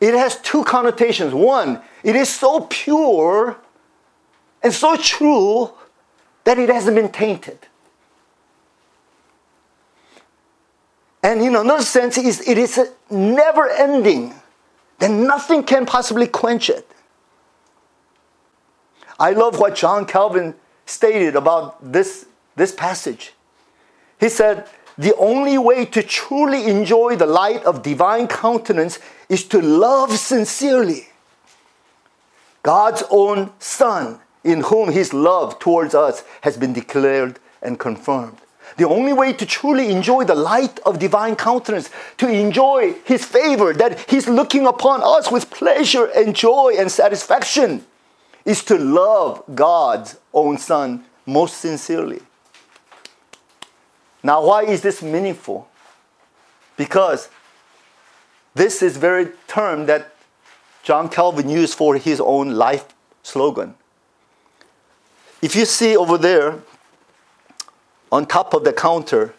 it 0.00 0.14
has 0.14 0.40
two 0.40 0.64
connotations. 0.64 1.32
One, 1.32 1.80
it 2.02 2.16
is 2.16 2.28
so 2.28 2.66
pure 2.68 3.56
and 4.62 4.72
so 4.72 4.96
true 4.96 5.70
that 6.44 6.58
it 6.58 6.68
hasn't 6.68 6.96
been 6.96 7.10
tainted. 7.10 7.58
And 11.22 11.40
in 11.42 11.56
another 11.56 11.82
sense, 11.82 12.18
it 12.18 12.24
is, 12.24 12.46
it 12.46 12.56
is 12.56 12.78
never 13.10 13.68
ending, 13.68 14.34
that 14.98 15.10
nothing 15.10 15.64
can 15.64 15.84
possibly 15.84 16.26
quench 16.28 16.70
it. 16.70 16.88
I 19.18 19.32
love 19.32 19.58
what 19.58 19.74
John 19.74 20.06
Calvin 20.06 20.54
stated 20.84 21.34
about 21.34 21.92
this, 21.92 22.26
this 22.54 22.72
passage. 22.72 23.32
He 24.20 24.28
said, 24.28 24.68
The 24.96 25.16
only 25.16 25.58
way 25.58 25.84
to 25.86 26.02
truly 26.02 26.66
enjoy 26.66 27.16
the 27.16 27.26
light 27.26 27.64
of 27.64 27.82
divine 27.82 28.28
countenance 28.28 28.98
is 29.28 29.44
to 29.44 29.60
love 29.60 30.12
sincerely 30.12 31.08
God's 32.62 33.04
own 33.10 33.52
Son, 33.58 34.18
in 34.42 34.62
whom 34.62 34.90
His 34.90 35.12
love 35.12 35.58
towards 35.58 35.94
us 35.94 36.24
has 36.40 36.56
been 36.56 36.72
declared 36.72 37.38
and 37.62 37.78
confirmed. 37.78 38.38
The 38.76 38.88
only 38.88 39.12
way 39.12 39.32
to 39.32 39.46
truly 39.46 39.90
enjoy 39.90 40.24
the 40.24 40.34
light 40.34 40.80
of 40.80 40.98
divine 40.98 41.36
countenance, 41.36 41.90
to 42.18 42.28
enjoy 42.28 42.94
His 43.04 43.24
favor, 43.24 43.72
that 43.72 44.10
He's 44.10 44.28
looking 44.28 44.66
upon 44.66 45.00
us 45.02 45.30
with 45.30 45.50
pleasure 45.50 46.06
and 46.06 46.34
joy 46.34 46.74
and 46.76 46.90
satisfaction, 46.90 47.86
is 48.44 48.64
to 48.64 48.76
love 48.76 49.42
God's 49.54 50.18
own 50.34 50.58
Son 50.58 51.04
most 51.24 51.58
sincerely. 51.58 52.20
Now, 54.22 54.44
why 54.44 54.64
is 54.64 54.82
this 54.82 55.02
meaningful? 55.02 55.68
Because 56.76 57.28
this 58.56 58.82
is 58.82 58.96
very 58.96 59.28
term 59.46 59.84
that 59.86 60.14
John 60.82 61.10
Calvin 61.10 61.50
used 61.50 61.74
for 61.74 61.96
his 61.96 62.20
own 62.20 62.54
life 62.54 62.86
slogan. 63.22 63.74
If 65.42 65.54
you 65.54 65.66
see 65.66 65.94
over 65.94 66.16
there 66.16 66.60
on 68.10 68.24
top 68.24 68.54
of 68.54 68.64
the 68.64 68.72
counter, 68.72 69.34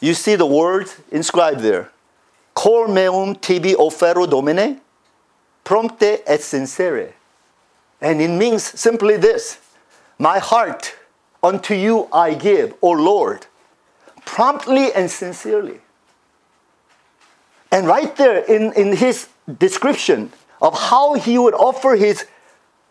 you 0.00 0.14
see 0.14 0.36
the 0.36 0.46
words 0.46 0.96
inscribed 1.10 1.60
there. 1.60 1.90
Cor 2.54 2.86
meum 2.86 3.34
tibi 3.40 3.74
offero 3.74 4.30
domine, 4.30 4.80
prompte 5.64 6.20
et 6.24 6.40
sincere. 6.40 7.14
And 8.00 8.20
it 8.20 8.28
means 8.28 8.62
simply 8.62 9.16
this 9.16 9.58
My 10.16 10.38
heart 10.38 10.94
unto 11.42 11.74
you 11.74 12.08
I 12.12 12.34
give, 12.34 12.74
O 12.80 12.90
Lord, 12.90 13.46
promptly 14.24 14.92
and 14.92 15.10
sincerely. 15.10 15.80
And 17.74 17.88
right 17.88 18.14
there 18.14 18.38
in, 18.38 18.72
in 18.74 18.94
his 18.94 19.26
description 19.58 20.30
of 20.62 20.78
how 20.78 21.14
he 21.14 21.38
would 21.38 21.54
offer 21.54 21.96
his, 21.96 22.24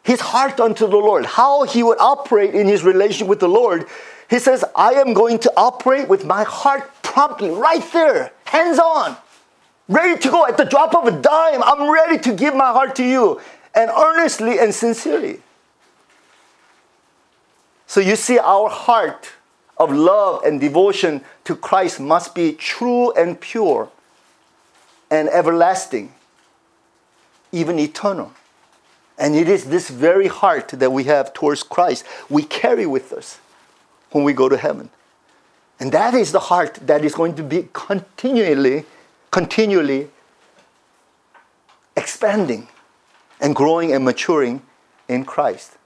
his 0.04 0.20
heart 0.20 0.60
unto 0.60 0.86
the 0.86 0.98
Lord, 0.98 1.26
how 1.26 1.64
he 1.64 1.84
would 1.84 2.00
operate 2.00 2.54
in 2.54 2.68
his 2.68 2.84
relation 2.84 3.28
with 3.28 3.40
the 3.40 3.48
Lord, 3.48 3.86
he 4.30 4.40
says, 4.40 4.66
I 4.76 4.96
am 4.96 5.14
going 5.14 5.40
to 5.40 5.54
operate 5.56 6.10
with 6.10 6.26
my 6.26 6.44
heart 6.44 6.92
promptly, 7.02 7.50
right 7.50 7.82
there, 7.94 8.34
hands 8.44 8.78
on, 8.78 9.16
ready 9.88 10.20
to 10.20 10.30
go 10.30 10.46
at 10.46 10.58
the 10.58 10.66
drop 10.66 10.94
of 10.94 11.08
a 11.08 11.12
dime. 11.12 11.64
I'm 11.64 11.90
ready 11.90 12.18
to 12.20 12.34
give 12.34 12.54
my 12.54 12.74
heart 12.74 12.94
to 12.98 13.06
you, 13.06 13.40
and 13.74 13.90
earnestly 13.90 14.60
and 14.60 14.76
sincerely. 14.76 15.40
So 17.88 18.02
you 18.02 18.18
see, 18.18 18.38
our 18.38 18.68
heart 18.70 19.30
of 19.78 19.94
love 19.94 20.44
and 20.44 20.60
devotion 20.60 21.22
to 21.46 21.56
Christ 21.56 22.02
must 22.02 22.36
be 22.36 22.52
true 22.52 23.14
and 23.14 23.40
pure 23.40 23.90
and 25.14 25.30
everlasting, 25.30 26.12
even 27.52 27.78
eternal. 27.78 28.34
And 29.16 29.36
it 29.36 29.48
is 29.48 29.66
this 29.66 29.88
very 29.90 30.28
heart 30.28 30.70
that 30.70 30.92
we 30.92 31.04
have 31.04 31.34
towards 31.34 31.62
Christ 31.62 32.04
we 32.30 32.42
carry 32.42 32.88
with 32.88 33.14
us 33.14 33.38
when 34.10 34.24
we 34.24 34.34
go 34.34 34.50
to 34.50 34.58
heaven. 34.58 34.90
And 35.80 35.92
that 35.92 36.16
is 36.16 36.32
the 36.32 36.40
heart 36.40 36.80
that 36.88 37.06
is 37.06 37.14
going 37.14 37.36
to 37.36 37.44
be 37.44 37.70
continually, 37.74 38.86
continually 39.30 40.10
expanding 41.96 42.68
and 43.40 43.56
growing 43.56 43.94
and 43.94 44.04
maturing 44.04 44.64
in 45.08 45.26
Christ. 45.26 45.78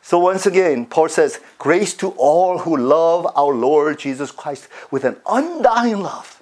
So 0.00 0.18
once 0.18 0.46
again, 0.46 0.86
Paul 0.86 1.10
says, 1.10 1.38
Grace 1.58 1.92
to 1.96 2.12
all 2.12 2.60
who 2.60 2.78
love 2.78 3.30
our 3.36 3.52
Lord 3.52 3.98
Jesus 3.98 4.30
Christ 4.30 4.68
with 4.90 5.04
an 5.04 5.16
undying 5.28 6.00
love. 6.00 6.37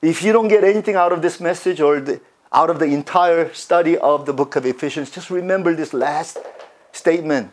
If 0.00 0.22
you 0.22 0.32
don't 0.32 0.48
get 0.48 0.64
anything 0.64 0.94
out 0.94 1.12
of 1.12 1.22
this 1.22 1.40
message 1.40 1.80
or 1.80 2.00
the, 2.00 2.20
out 2.52 2.70
of 2.70 2.78
the 2.78 2.86
entire 2.86 3.52
study 3.52 3.98
of 3.98 4.26
the 4.26 4.32
book 4.32 4.56
of 4.56 4.64
Ephesians, 4.64 5.10
just 5.10 5.30
remember 5.30 5.74
this 5.74 5.92
last 5.92 6.38
statement. 6.92 7.52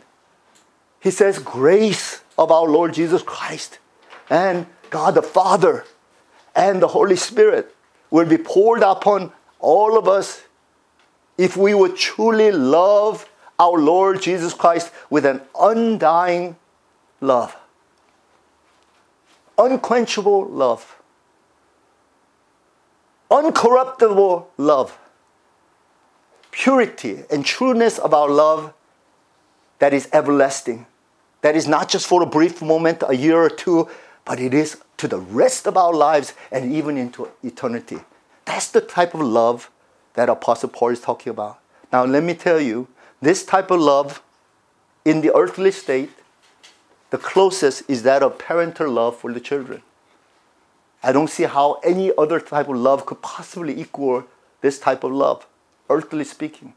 He 1.00 1.10
says, 1.10 1.38
Grace 1.38 2.22
of 2.38 2.50
our 2.50 2.68
Lord 2.68 2.94
Jesus 2.94 3.22
Christ 3.22 3.78
and 4.30 4.66
God 4.90 5.14
the 5.14 5.22
Father 5.22 5.84
and 6.54 6.80
the 6.80 6.88
Holy 6.88 7.16
Spirit 7.16 7.74
will 8.10 8.26
be 8.26 8.38
poured 8.38 8.82
upon 8.82 9.32
all 9.58 9.98
of 9.98 10.08
us 10.08 10.42
if 11.36 11.56
we 11.56 11.74
would 11.74 11.96
truly 11.96 12.50
love 12.50 13.28
our 13.58 13.78
Lord 13.78 14.22
Jesus 14.22 14.54
Christ 14.54 14.92
with 15.10 15.26
an 15.26 15.40
undying 15.58 16.56
love, 17.20 17.56
unquenchable 19.58 20.46
love, 20.46 20.96
uncorruptible 23.30 24.46
love, 24.56 24.98
purity 26.50 27.24
and 27.30 27.44
trueness 27.44 27.98
of 27.98 28.14
our 28.14 28.28
love 28.28 28.72
that 29.78 29.92
is 29.92 30.08
everlasting. 30.12 30.86
That 31.42 31.54
is 31.54 31.68
not 31.68 31.88
just 31.88 32.06
for 32.06 32.22
a 32.22 32.26
brief 32.26 32.62
moment, 32.62 33.02
a 33.06 33.14
year 33.14 33.36
or 33.36 33.50
two, 33.50 33.88
but 34.24 34.40
it 34.40 34.54
is 34.54 34.78
to 34.96 35.06
the 35.06 35.18
rest 35.18 35.66
of 35.66 35.76
our 35.76 35.92
lives 35.92 36.34
and 36.50 36.72
even 36.72 36.96
into 36.96 37.28
eternity. 37.42 37.98
That's 38.44 38.68
the 38.68 38.80
type 38.80 39.14
of 39.14 39.20
love 39.20 39.70
that 40.14 40.28
Apostle 40.28 40.70
Paul 40.70 40.88
is 40.88 41.00
talking 41.00 41.30
about. 41.30 41.58
Now, 41.92 42.04
let 42.04 42.22
me 42.22 42.34
tell 42.34 42.60
you, 42.60 42.88
this 43.20 43.44
type 43.44 43.70
of 43.70 43.80
love 43.80 44.22
in 45.04 45.20
the 45.20 45.34
earthly 45.36 45.70
state, 45.70 46.10
the 47.10 47.18
closest 47.18 47.88
is 47.88 48.02
that 48.02 48.22
of 48.22 48.38
parental 48.38 48.90
love 48.90 49.16
for 49.16 49.32
the 49.32 49.40
children. 49.40 49.82
I 51.06 51.12
don't 51.12 51.30
see 51.30 51.44
how 51.44 51.74
any 51.84 52.10
other 52.18 52.40
type 52.40 52.68
of 52.68 52.74
love 52.76 53.06
could 53.06 53.22
possibly 53.22 53.80
equal 53.80 54.24
this 54.60 54.80
type 54.80 55.04
of 55.04 55.12
love, 55.12 55.46
earthly 55.88 56.24
speaking. 56.24 56.74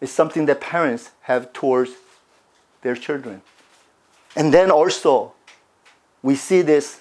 It's 0.00 0.10
something 0.10 0.46
that 0.46 0.60
parents 0.60 1.12
have 1.20 1.52
towards 1.52 1.92
their 2.82 2.96
children. 2.96 3.42
And 4.34 4.52
then 4.52 4.72
also, 4.72 5.34
we 6.20 6.34
see 6.34 6.62
this 6.62 7.00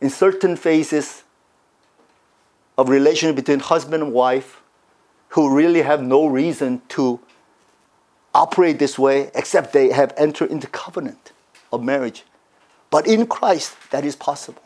in 0.00 0.08
certain 0.08 0.56
phases 0.56 1.24
of 2.78 2.88
relationship 2.88 3.36
between 3.36 3.60
husband 3.60 4.02
and 4.02 4.14
wife 4.14 4.62
who 5.28 5.54
really 5.54 5.82
have 5.82 6.02
no 6.02 6.24
reason 6.26 6.80
to 6.88 7.20
operate 8.34 8.78
this 8.78 8.98
way 8.98 9.30
except 9.34 9.74
they 9.74 9.90
have 9.90 10.14
entered 10.16 10.50
into 10.50 10.66
covenant 10.68 11.32
of 11.70 11.82
marriage. 11.82 12.24
But 12.88 13.06
in 13.06 13.26
Christ, 13.26 13.76
that 13.90 14.02
is 14.02 14.16
possible. 14.16 14.62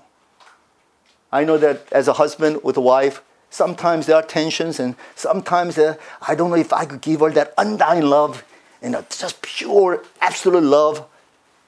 I 1.32 1.44
know 1.44 1.58
that 1.58 1.92
as 1.92 2.08
a 2.08 2.14
husband 2.14 2.60
with 2.62 2.76
a 2.76 2.80
wife, 2.80 3.22
sometimes 3.50 4.06
there 4.06 4.16
are 4.16 4.22
tensions, 4.22 4.80
and 4.80 4.96
sometimes 5.14 5.78
uh, 5.78 5.96
I 6.26 6.34
don't 6.34 6.50
know 6.50 6.56
if 6.56 6.72
I 6.72 6.84
could 6.84 7.00
give 7.00 7.20
her 7.20 7.30
that 7.30 7.54
undying 7.58 8.02
love, 8.04 8.44
know, 8.90 9.04
just 9.10 9.42
pure, 9.42 10.04
absolute 10.20 10.62
love 10.62 11.06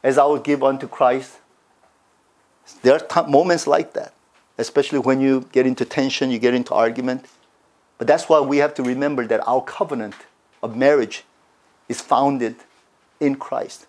as 0.03 0.19
I 0.19 0.25
would 0.25 0.45
give 0.45 0.63
unto 0.63 0.89
Christ. 0.89 1.39
There 2.83 2.95
are 2.95 3.29
moments 3.29 3.67
like 3.67 3.93
that, 3.93 4.15
especially 4.59 4.99
when 4.99 5.21
you 5.21 5.49
get 5.53 5.67
into 5.67 5.85
tension, 5.85 6.31
you 6.31 6.39
get 6.39 6.55
into 6.55 6.75
argument. 6.75 7.27
But 7.99 8.07
that's 8.07 8.29
why 8.29 8.41
we 8.41 8.59
have 8.59 8.75
to 8.75 8.83
remember 8.83 9.27
that 9.27 9.47
our 9.47 9.63
covenant 9.63 10.15
of 10.63 10.77
marriage 10.77 11.25
is 11.89 12.01
founded 12.01 12.57
in 13.21 13.37
Christ. 13.37 13.87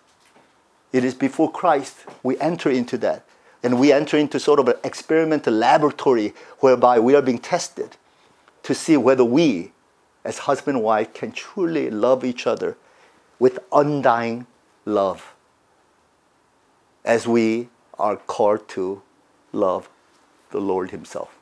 It 0.92 1.04
is 1.04 1.14
before 1.14 1.50
Christ 1.50 1.96
we 2.22 2.38
enter 2.38 2.70
into 2.70 2.96
that. 2.98 3.24
And 3.64 3.80
we 3.80 3.92
enter 3.92 4.16
into 4.18 4.38
sort 4.38 4.60
of 4.60 4.68
an 4.68 4.76
experimental 4.84 5.54
laboratory 5.54 6.34
whereby 6.60 7.00
we 7.00 7.16
are 7.16 7.22
being 7.22 7.38
tested 7.38 7.96
to 8.62 8.74
see 8.74 8.96
whether 8.96 9.24
we, 9.24 9.72
as 10.22 10.38
husband 10.40 10.76
and 10.76 10.84
wife, 10.84 11.12
can 11.14 11.32
truly 11.32 11.90
love 11.90 12.24
each 12.24 12.46
other 12.46 12.76
with 13.38 13.58
undying 13.72 14.46
love 14.84 15.34
as 17.04 17.26
we 17.26 17.68
are 17.98 18.16
called 18.16 18.68
to 18.68 19.02
love 19.52 19.88
the 20.50 20.60
Lord 20.60 20.90
Himself. 20.90 21.36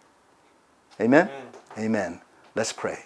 Amen? 1.00 1.28
Amen. 1.76 2.20
Let's 2.54 2.72
pray. 2.72 3.04